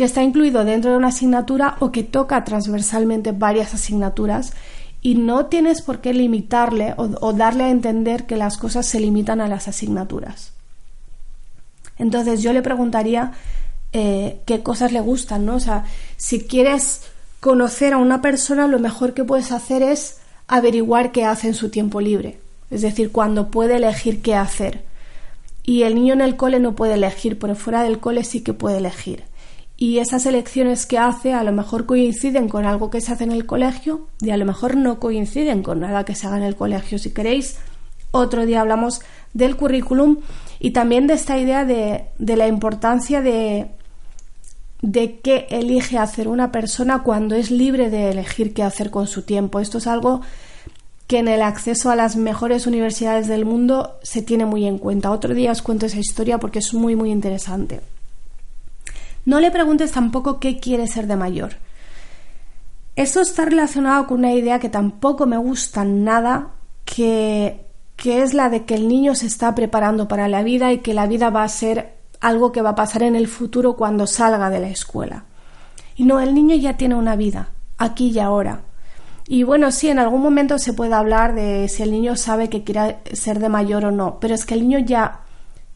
que 0.00 0.06
está 0.06 0.22
incluido 0.22 0.64
dentro 0.64 0.92
de 0.92 0.96
una 0.96 1.08
asignatura 1.08 1.76
o 1.78 1.92
que 1.92 2.02
toca 2.02 2.42
transversalmente 2.42 3.32
varias 3.32 3.74
asignaturas 3.74 4.54
y 5.02 5.16
no 5.16 5.44
tienes 5.44 5.82
por 5.82 6.00
qué 6.00 6.14
limitarle 6.14 6.94
o, 6.96 7.34
darle 7.34 7.64
a 7.64 7.68
entender 7.68 8.24
que 8.24 8.38
las 8.38 8.56
cosas 8.56 8.86
se 8.86 8.98
limitan 8.98 9.42
a 9.42 9.46
las 9.46 9.68
asignaturas. 9.68 10.54
Entonces 11.98 12.40
yo 12.40 12.54
le 12.54 12.62
preguntaría 12.62 13.32
eh, 13.92 14.40
qué 14.46 14.62
cosas 14.62 14.90
le 14.90 15.00
gustan, 15.00 15.44
¿no? 15.44 15.56
O 15.56 15.60
sea, 15.60 15.84
si 16.16 16.44
quieres 16.44 17.02
conocer 17.40 17.92
a 17.92 17.98
una 17.98 18.22
persona, 18.22 18.68
lo 18.68 18.78
mejor 18.78 19.12
que 19.12 19.24
puedes 19.24 19.52
hacer 19.52 19.82
es 19.82 20.16
averiguar 20.48 21.12
qué 21.12 21.26
hace 21.26 21.48
en 21.48 21.54
su 21.54 21.68
tiempo 21.68 22.00
libre, 22.00 22.38
es 22.70 22.80
decir, 22.80 23.12
cuando 23.12 23.50
puede 23.50 23.76
elegir 23.76 24.22
qué 24.22 24.34
hacer. 24.34 24.82
Y 25.62 25.82
el 25.82 25.94
niño 25.94 26.14
en 26.14 26.22
el 26.22 26.36
cole 26.36 26.58
no 26.58 26.74
puede 26.74 26.94
elegir, 26.94 27.38
pero 27.38 27.54
fuera 27.54 27.82
del 27.82 27.98
cole 27.98 28.24
sí 28.24 28.40
que 28.40 28.54
puede 28.54 28.78
elegir. 28.78 29.28
Y 29.82 29.96
esas 29.98 30.26
elecciones 30.26 30.84
que 30.84 30.98
hace 30.98 31.32
a 31.32 31.42
lo 31.42 31.52
mejor 31.52 31.86
coinciden 31.86 32.50
con 32.50 32.66
algo 32.66 32.90
que 32.90 33.00
se 33.00 33.12
hace 33.12 33.24
en 33.24 33.32
el 33.32 33.46
colegio 33.46 34.08
y 34.20 34.28
a 34.28 34.36
lo 34.36 34.44
mejor 34.44 34.76
no 34.76 35.00
coinciden 35.00 35.62
con 35.62 35.80
nada 35.80 36.04
que 36.04 36.14
se 36.14 36.26
haga 36.26 36.36
en 36.36 36.42
el 36.42 36.54
colegio. 36.54 36.98
Si 36.98 37.12
queréis, 37.12 37.56
otro 38.10 38.44
día 38.44 38.60
hablamos 38.60 39.00
del 39.32 39.56
currículum 39.56 40.18
y 40.58 40.72
también 40.72 41.06
de 41.06 41.14
esta 41.14 41.38
idea 41.38 41.64
de, 41.64 42.04
de 42.18 42.36
la 42.36 42.46
importancia 42.46 43.22
de, 43.22 43.70
de 44.82 45.18
qué 45.20 45.46
elige 45.48 45.96
hacer 45.96 46.28
una 46.28 46.52
persona 46.52 47.02
cuando 47.02 47.34
es 47.34 47.50
libre 47.50 47.88
de 47.88 48.10
elegir 48.10 48.52
qué 48.52 48.62
hacer 48.62 48.90
con 48.90 49.06
su 49.06 49.22
tiempo. 49.22 49.60
Esto 49.60 49.78
es 49.78 49.86
algo 49.86 50.20
que 51.06 51.20
en 51.20 51.28
el 51.28 51.40
acceso 51.40 51.90
a 51.90 51.96
las 51.96 52.16
mejores 52.16 52.66
universidades 52.66 53.28
del 53.28 53.46
mundo 53.46 53.96
se 54.02 54.20
tiene 54.20 54.44
muy 54.44 54.66
en 54.66 54.76
cuenta. 54.76 55.10
Otro 55.10 55.32
día 55.32 55.52
os 55.52 55.62
cuento 55.62 55.86
esa 55.86 56.00
historia 56.00 56.36
porque 56.36 56.58
es 56.58 56.74
muy 56.74 56.96
muy 56.96 57.10
interesante. 57.10 57.80
No 59.24 59.40
le 59.40 59.50
preguntes 59.50 59.92
tampoco 59.92 60.40
qué 60.40 60.58
quiere 60.58 60.86
ser 60.86 61.06
de 61.06 61.16
mayor. 61.16 61.52
Eso 62.96 63.20
está 63.20 63.44
relacionado 63.44 64.06
con 64.06 64.18
una 64.18 64.32
idea 64.32 64.58
que 64.58 64.68
tampoco 64.68 65.26
me 65.26 65.36
gusta 65.36 65.84
nada, 65.84 66.48
que, 66.84 67.64
que 67.96 68.22
es 68.22 68.34
la 68.34 68.48
de 68.50 68.64
que 68.64 68.74
el 68.74 68.88
niño 68.88 69.14
se 69.14 69.26
está 69.26 69.54
preparando 69.54 70.08
para 70.08 70.28
la 70.28 70.42
vida 70.42 70.72
y 70.72 70.78
que 70.78 70.94
la 70.94 71.06
vida 71.06 71.30
va 71.30 71.44
a 71.44 71.48
ser 71.48 71.94
algo 72.20 72.52
que 72.52 72.62
va 72.62 72.70
a 72.70 72.74
pasar 72.74 73.02
en 73.02 73.16
el 73.16 73.28
futuro 73.28 73.76
cuando 73.76 74.06
salga 74.06 74.50
de 74.50 74.60
la 74.60 74.68
escuela. 74.68 75.24
Y 75.96 76.04
no, 76.04 76.20
el 76.20 76.34
niño 76.34 76.56
ya 76.56 76.76
tiene 76.76 76.94
una 76.94 77.16
vida, 77.16 77.50
aquí 77.78 78.10
y 78.10 78.18
ahora. 78.18 78.62
Y 79.26 79.44
bueno, 79.44 79.70
sí, 79.70 79.88
en 79.88 79.98
algún 79.98 80.22
momento 80.22 80.58
se 80.58 80.72
puede 80.72 80.94
hablar 80.94 81.34
de 81.34 81.68
si 81.68 81.82
el 81.82 81.92
niño 81.92 82.16
sabe 82.16 82.48
que 82.48 82.64
quiere 82.64 82.98
ser 83.12 83.38
de 83.38 83.48
mayor 83.48 83.84
o 83.84 83.90
no, 83.90 84.18
pero 84.20 84.34
es 84.34 84.44
que 84.44 84.54
el 84.54 84.62
niño 84.62 84.80
ya 84.80 85.20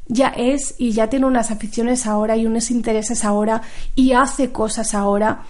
ya 0.07 0.29
es 0.29 0.75
y 0.79 0.93
ya 0.93 1.09
tiene 1.09 1.27
unas 1.27 1.51
aficiones 1.51 2.07
ahora 2.07 2.37
y 2.37 2.47
unos 2.47 2.71
intereses 2.71 3.25
ahora 3.25 3.63
y 3.95 4.13
hace 4.13 4.53
cosas 4.53 4.95
ahora 4.95 5.43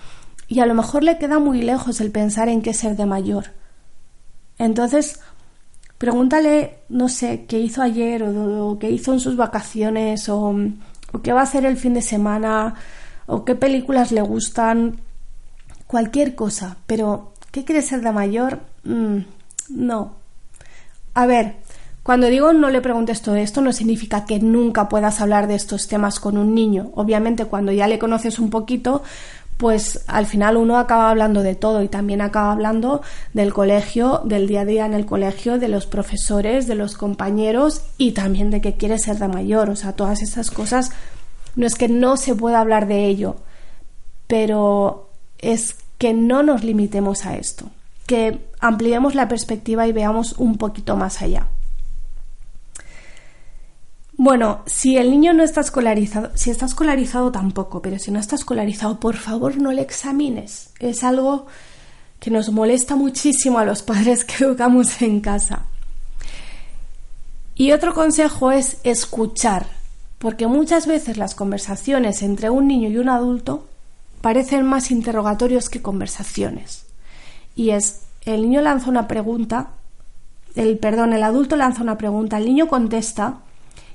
y 0.48 0.60
a 0.60 0.66
lo 0.66 0.74
mejor 0.74 1.02
le 1.02 1.18
queda 1.18 1.38
muy 1.38 1.62
lejos 1.62 2.00
el 2.00 2.10
pensar 2.10 2.48
en 2.48 2.62
qué 2.62 2.74
ser 2.74 2.96
de 2.96 3.06
mayor. 3.06 3.46
Entonces, 4.58 5.20
pregúntale, 5.98 6.78
no 6.88 7.08
sé, 7.08 7.46
qué 7.46 7.58
hizo 7.58 7.82
ayer 7.82 8.22
o, 8.22 8.78
qué 8.78 8.90
hizo 8.90 9.12
en 9.12 9.20
sus 9.20 9.36
vacaciones 9.36 10.28
o, 10.28 10.54
qué 11.22 11.32
va 11.32 11.40
a 11.40 11.44
hacer 11.44 11.64
el 11.64 11.76
fin 11.76 11.94
de 11.94 12.02
semana 12.02 12.74
o 13.26 13.44
qué 13.44 13.54
películas 13.54 14.12
le 14.12 14.20
gustan, 14.20 15.00
cualquier 15.86 16.34
cosa, 16.34 16.76
pero 16.86 17.34
¿Qué 17.54 17.64
quiere 17.64 17.82
ser 17.82 18.00
de 18.00 18.10
mayor? 18.10 18.58
Mm, 18.82 19.18
no. 19.68 20.16
A 21.14 21.24
ver, 21.24 21.54
cuando 22.04 22.26
digo 22.26 22.52
no 22.52 22.68
le 22.68 22.82
preguntes 22.82 23.22
todo 23.22 23.36
esto, 23.36 23.62
no 23.62 23.72
significa 23.72 24.26
que 24.26 24.38
nunca 24.38 24.90
puedas 24.90 25.22
hablar 25.22 25.48
de 25.48 25.54
estos 25.54 25.88
temas 25.88 26.20
con 26.20 26.36
un 26.36 26.54
niño. 26.54 26.90
Obviamente, 26.94 27.46
cuando 27.46 27.72
ya 27.72 27.88
le 27.88 27.98
conoces 27.98 28.38
un 28.38 28.50
poquito, 28.50 29.02
pues 29.56 30.04
al 30.06 30.26
final 30.26 30.58
uno 30.58 30.76
acaba 30.76 31.08
hablando 31.08 31.42
de 31.42 31.54
todo 31.54 31.82
y 31.82 31.88
también 31.88 32.20
acaba 32.20 32.52
hablando 32.52 33.00
del 33.32 33.54
colegio, 33.54 34.20
del 34.22 34.46
día 34.46 34.60
a 34.60 34.64
día 34.66 34.84
en 34.84 34.92
el 34.92 35.06
colegio, 35.06 35.58
de 35.58 35.68
los 35.68 35.86
profesores, 35.86 36.66
de 36.66 36.74
los 36.74 36.98
compañeros 36.98 37.80
y 37.96 38.12
también 38.12 38.50
de 38.50 38.60
que 38.60 38.74
quiere 38.74 38.98
ser 38.98 39.18
de 39.18 39.28
mayor. 39.28 39.70
O 39.70 39.76
sea, 39.76 39.92
todas 39.92 40.20
esas 40.20 40.50
cosas 40.50 40.92
no 41.56 41.66
es 41.66 41.74
que 41.74 41.88
no 41.88 42.18
se 42.18 42.34
pueda 42.34 42.60
hablar 42.60 42.86
de 42.86 43.06
ello, 43.06 43.36
pero 44.26 45.08
es 45.38 45.76
que 45.96 46.12
no 46.12 46.42
nos 46.42 46.64
limitemos 46.64 47.24
a 47.24 47.36
esto, 47.38 47.70
que 48.06 48.40
ampliemos 48.60 49.14
la 49.14 49.26
perspectiva 49.26 49.86
y 49.86 49.92
veamos 49.92 50.34
un 50.36 50.58
poquito 50.58 50.96
más 50.96 51.22
allá. 51.22 51.48
Bueno, 54.16 54.62
si 54.66 54.96
el 54.96 55.10
niño 55.10 55.32
no 55.32 55.42
está 55.42 55.60
escolarizado, 55.60 56.30
si 56.34 56.50
está 56.50 56.66
escolarizado 56.66 57.32
tampoco, 57.32 57.82
pero 57.82 57.98
si 57.98 58.12
no 58.12 58.20
está 58.20 58.36
escolarizado, 58.36 59.00
por 59.00 59.16
favor 59.16 59.56
no 59.56 59.72
le 59.72 59.82
examines. 59.82 60.70
Es 60.78 61.02
algo 61.02 61.46
que 62.20 62.30
nos 62.30 62.50
molesta 62.50 62.94
muchísimo 62.94 63.58
a 63.58 63.64
los 63.64 63.82
padres 63.82 64.24
que 64.24 64.44
educamos 64.44 65.02
en 65.02 65.20
casa. 65.20 65.64
Y 67.56 67.72
otro 67.72 67.92
consejo 67.92 68.52
es 68.52 68.78
escuchar, 68.84 69.66
porque 70.18 70.46
muchas 70.46 70.86
veces 70.86 71.16
las 71.16 71.34
conversaciones 71.34 72.22
entre 72.22 72.50
un 72.50 72.68
niño 72.68 72.88
y 72.88 72.98
un 72.98 73.08
adulto 73.08 73.66
parecen 74.20 74.64
más 74.64 74.90
interrogatorios 74.90 75.68
que 75.68 75.82
conversaciones. 75.82 76.86
Y 77.56 77.70
es, 77.70 78.02
el 78.24 78.42
niño 78.42 78.60
lanza 78.62 78.90
una 78.90 79.08
pregunta, 79.08 79.70
el 80.54 80.78
perdón, 80.78 81.12
el 81.12 81.22
adulto 81.24 81.56
lanza 81.56 81.82
una 81.82 81.98
pregunta, 81.98 82.38
el 82.38 82.46
niño 82.46 82.68
contesta 82.68 83.40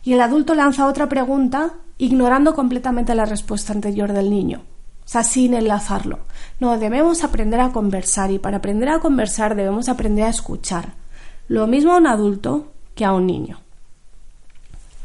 y 0.03 0.13
el 0.13 0.21
adulto 0.21 0.53
lanza 0.55 0.87
otra 0.87 1.09
pregunta 1.09 1.73
ignorando 1.97 2.55
completamente 2.55 3.13
la 3.15 3.25
respuesta 3.25 3.73
anterior 3.73 4.13
del 4.13 4.29
niño. 4.29 4.61
O 5.05 5.11
sea, 5.11 5.23
sin 5.23 5.53
enlazarlo. 5.53 6.19
No, 6.59 6.77
debemos 6.77 7.23
aprender 7.23 7.59
a 7.59 7.71
conversar 7.71 8.31
y 8.31 8.39
para 8.39 8.57
aprender 8.57 8.89
a 8.89 8.99
conversar 8.99 9.55
debemos 9.55 9.89
aprender 9.89 10.25
a 10.25 10.29
escuchar. 10.29 10.93
Lo 11.47 11.67
mismo 11.67 11.93
a 11.93 11.97
un 11.97 12.07
adulto 12.07 12.71
que 12.95 13.05
a 13.05 13.13
un 13.13 13.25
niño. 13.25 13.59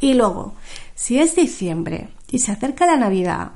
Y 0.00 0.14
luego, 0.14 0.52
si 0.94 1.18
es 1.18 1.34
diciembre 1.34 2.08
y 2.30 2.40
se 2.40 2.52
acerca 2.52 2.86
la 2.86 2.96
Navidad 2.96 3.52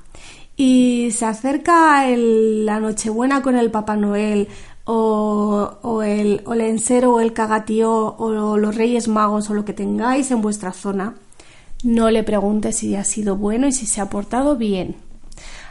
y 0.57 1.11
se 1.13 1.27
acerca 1.27 2.05
la 2.09 2.81
Nochebuena 2.81 3.43
con 3.43 3.57
el 3.57 3.71
Papá 3.71 3.97
Noel 3.97 4.49
o, 4.85 6.03
el, 6.03 6.41
o 6.47 6.55
el 6.55 7.05
o 7.05 7.21
el 7.21 7.33
cagatío 7.35 8.17
o 8.17 8.57
los 8.57 8.75
Reyes 8.75 9.07
Magos 9.07 9.51
o 9.51 9.55
lo 9.55 9.67
que 9.67 9.75
tengáis 9.75 10.31
en 10.31 10.41
vuestra 10.41 10.73
zona, 10.73 11.15
no 11.85 12.11
le 12.11 12.23
preguntes 12.23 12.77
si 12.77 12.95
ha 12.97 13.05
sido 13.05 13.37
bueno 13.37 13.67
y 13.67 13.73
si 13.73 13.87
se 13.87 14.01
ha 14.01 14.11
portado 14.11 14.57
bien. 14.57 14.97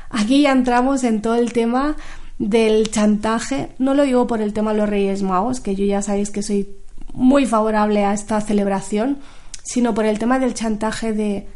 Aquí 0.10 0.44
ya 0.44 0.52
entramos 0.52 1.04
en 1.04 1.22
todo 1.22 1.36
el 1.36 1.52
tema 1.54 1.96
del 2.40 2.90
chantaje. 2.92 3.70
No 3.78 3.94
lo 3.94 4.04
digo 4.04 4.28
por 4.28 4.42
el 4.42 4.54
tema 4.54 4.72
de 4.72 4.78
los 4.78 4.90
Reyes 4.90 5.22
Magos, 5.22 5.60
que 5.60 5.76
yo 5.76 5.86
ya 5.86 6.02
sabéis 6.02 6.30
que 6.30 6.44
soy 6.44 6.70
muy 7.14 7.46
favorable 7.46 8.06
a 8.06 8.14
esta 8.14 8.40
celebración, 8.42 9.18
sino 9.64 9.94
por 9.94 10.06
el 10.06 10.20
tema 10.20 10.40
del 10.40 10.54
chantaje 10.54 11.14
de 11.14 11.48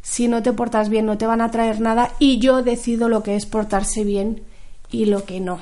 si 0.00 0.28
no 0.28 0.42
te 0.42 0.52
portas 0.52 0.88
bien 0.88 1.06
no 1.06 1.18
te 1.18 1.26
van 1.26 1.40
a 1.40 1.50
traer 1.50 1.80
nada 1.80 2.12
y 2.18 2.38
yo 2.38 2.62
decido 2.62 3.08
lo 3.08 3.22
que 3.22 3.36
es 3.36 3.46
portarse 3.46 4.04
bien 4.04 4.42
y 4.90 5.04
lo 5.04 5.24
que 5.24 5.40
no. 5.40 5.58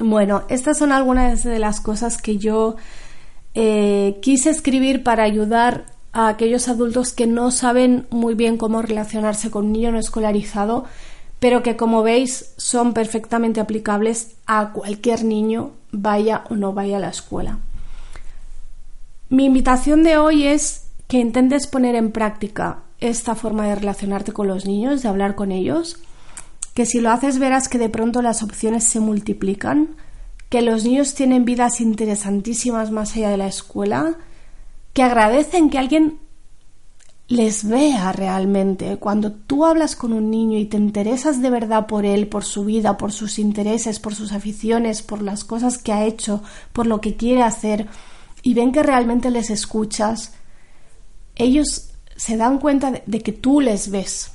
Bueno, 0.00 0.42
estas 0.48 0.78
son 0.78 0.92
algunas 0.92 1.44
de 1.44 1.58
las 1.58 1.80
cosas 1.80 2.20
que 2.20 2.36
yo 2.36 2.76
eh, 3.54 4.18
quise 4.20 4.50
escribir 4.50 5.02
para 5.02 5.22
ayudar 5.22 5.86
a 6.18 6.26
aquellos 6.26 6.66
adultos 6.66 7.12
que 7.12 7.28
no 7.28 7.52
saben 7.52 8.08
muy 8.10 8.34
bien 8.34 8.56
cómo 8.56 8.82
relacionarse 8.82 9.52
con 9.52 9.66
un 9.66 9.72
niño 9.72 9.92
no 9.92 10.00
escolarizado, 10.00 10.84
pero 11.38 11.62
que 11.62 11.76
como 11.76 12.02
veis 12.02 12.54
son 12.56 12.92
perfectamente 12.92 13.60
aplicables 13.60 14.32
a 14.44 14.72
cualquier 14.72 15.22
niño, 15.22 15.70
vaya 15.92 16.42
o 16.50 16.56
no 16.56 16.72
vaya 16.72 16.96
a 16.96 17.00
la 17.00 17.10
escuela. 17.10 17.60
Mi 19.28 19.44
invitación 19.44 20.02
de 20.02 20.18
hoy 20.18 20.48
es 20.48 20.88
que 21.06 21.18
intentes 21.18 21.68
poner 21.68 21.94
en 21.94 22.10
práctica 22.10 22.80
esta 22.98 23.36
forma 23.36 23.68
de 23.68 23.76
relacionarte 23.76 24.32
con 24.32 24.48
los 24.48 24.66
niños, 24.66 25.02
de 25.02 25.08
hablar 25.08 25.36
con 25.36 25.52
ellos, 25.52 25.98
que 26.74 26.84
si 26.84 27.00
lo 27.00 27.12
haces 27.12 27.38
verás 27.38 27.68
que 27.68 27.78
de 27.78 27.90
pronto 27.90 28.22
las 28.22 28.42
opciones 28.42 28.82
se 28.82 28.98
multiplican, 28.98 29.90
que 30.48 30.62
los 30.62 30.82
niños 30.82 31.14
tienen 31.14 31.44
vidas 31.44 31.80
interesantísimas 31.80 32.90
más 32.90 33.14
allá 33.14 33.30
de 33.30 33.36
la 33.36 33.46
escuela, 33.46 34.16
que 34.98 35.04
agradecen 35.04 35.70
que 35.70 35.78
alguien 35.78 36.18
les 37.28 37.68
vea 37.68 38.10
realmente. 38.10 38.96
Cuando 38.96 39.30
tú 39.30 39.64
hablas 39.64 39.94
con 39.94 40.12
un 40.12 40.28
niño 40.28 40.58
y 40.58 40.64
te 40.64 40.76
interesas 40.76 41.40
de 41.40 41.50
verdad 41.50 41.86
por 41.86 42.04
él, 42.04 42.26
por 42.26 42.42
su 42.42 42.64
vida, 42.64 42.96
por 42.96 43.12
sus 43.12 43.38
intereses, 43.38 44.00
por 44.00 44.16
sus 44.16 44.32
aficiones, 44.32 45.02
por 45.02 45.22
las 45.22 45.44
cosas 45.44 45.78
que 45.78 45.92
ha 45.92 46.04
hecho, 46.04 46.42
por 46.72 46.88
lo 46.88 47.00
que 47.00 47.14
quiere 47.14 47.44
hacer, 47.44 47.86
y 48.42 48.54
ven 48.54 48.72
que 48.72 48.82
realmente 48.82 49.30
les 49.30 49.50
escuchas, 49.50 50.32
ellos 51.36 51.90
se 52.16 52.36
dan 52.36 52.58
cuenta 52.58 52.90
de, 53.06 53.20
que 53.20 53.30
tú 53.30 53.60
les 53.60 53.92
ves. 53.92 54.32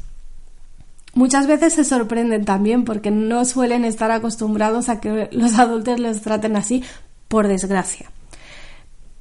Muchas 1.14 1.46
veces 1.46 1.74
se 1.74 1.84
sorprenden 1.84 2.46
también 2.46 2.86
porque 2.86 3.12
no 3.12 3.44
suelen 3.44 3.84
estar 3.84 4.12
acostumbrados 4.12 4.88
a 4.88 5.02
que 5.02 5.28
los 5.34 5.60
adultos 5.60 6.00
les 6.00 6.22
traten 6.22 6.56
así, 6.56 6.86
por 7.28 7.50
desgracia. 7.50 8.13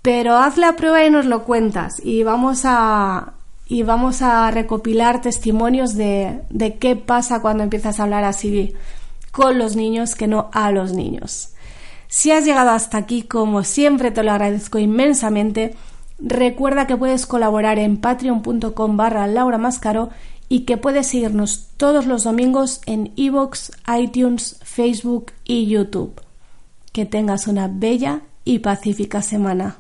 Pero 0.03 0.37
haz 0.37 0.59
la 0.59 0.75
prueba 0.75 1.05
y 1.05 1.11
nos 1.11 1.27
lo 1.27 1.45
cuentas 1.45 2.01
y 2.05 2.25
vamos 2.25 2.63
a, 2.65 3.35
y 3.67 3.85
vamos 3.85 4.21
a 4.21 4.51
recopilar 4.51 5.21
testimonios 5.21 5.95
de, 5.95 6.41
de 6.51 6.77
qué 6.79 6.97
pasa 6.97 7.41
cuando 7.41 7.63
empiezas 7.63 8.01
a 8.01 8.03
hablar 8.03 8.25
así 8.25 8.75
con 9.31 9.59
los 9.59 9.77
niños 9.77 10.15
que 10.15 10.27
no 10.27 10.51
a 10.53 10.73
los 10.73 10.93
niños. 10.93 11.51
Si 12.09 12.31
has 12.31 12.45
llegado 12.45 12.71
hasta 12.71 12.99
aquí, 12.99 13.23
como 13.23 13.65
siempre, 13.65 14.11
te 14.11 14.23
lo 14.23 14.33
agradezco 14.33 14.79
inmensamente. 14.79 15.75
Recuerda 16.19 16.87
que 16.87 16.97
puedes 16.97 17.25
colaborar 17.25 17.79
en 17.79 17.97
patreon.com 17.97 18.97
barra 18.97 19.27
Laura 19.27 19.57
Mascaro 19.57 20.11
y 20.51 20.61
que 20.61 20.77
puedes 20.77 21.07
seguirnos 21.07 21.69
todos 21.79 22.05
los 22.05 22.25
domingos 22.25 22.83
en 22.85 23.13
iVoox, 23.17 23.71
iTunes, 23.99 24.59
Facebook 24.63 25.33
y 25.45 25.67
YouTube. 25.67 26.21
Que 26.93 27.07
tengas 27.07 27.47
una 27.47 27.69
bella 27.69 28.21
y 28.45 28.59
pacífica 28.59 29.23
semana. 29.23 29.79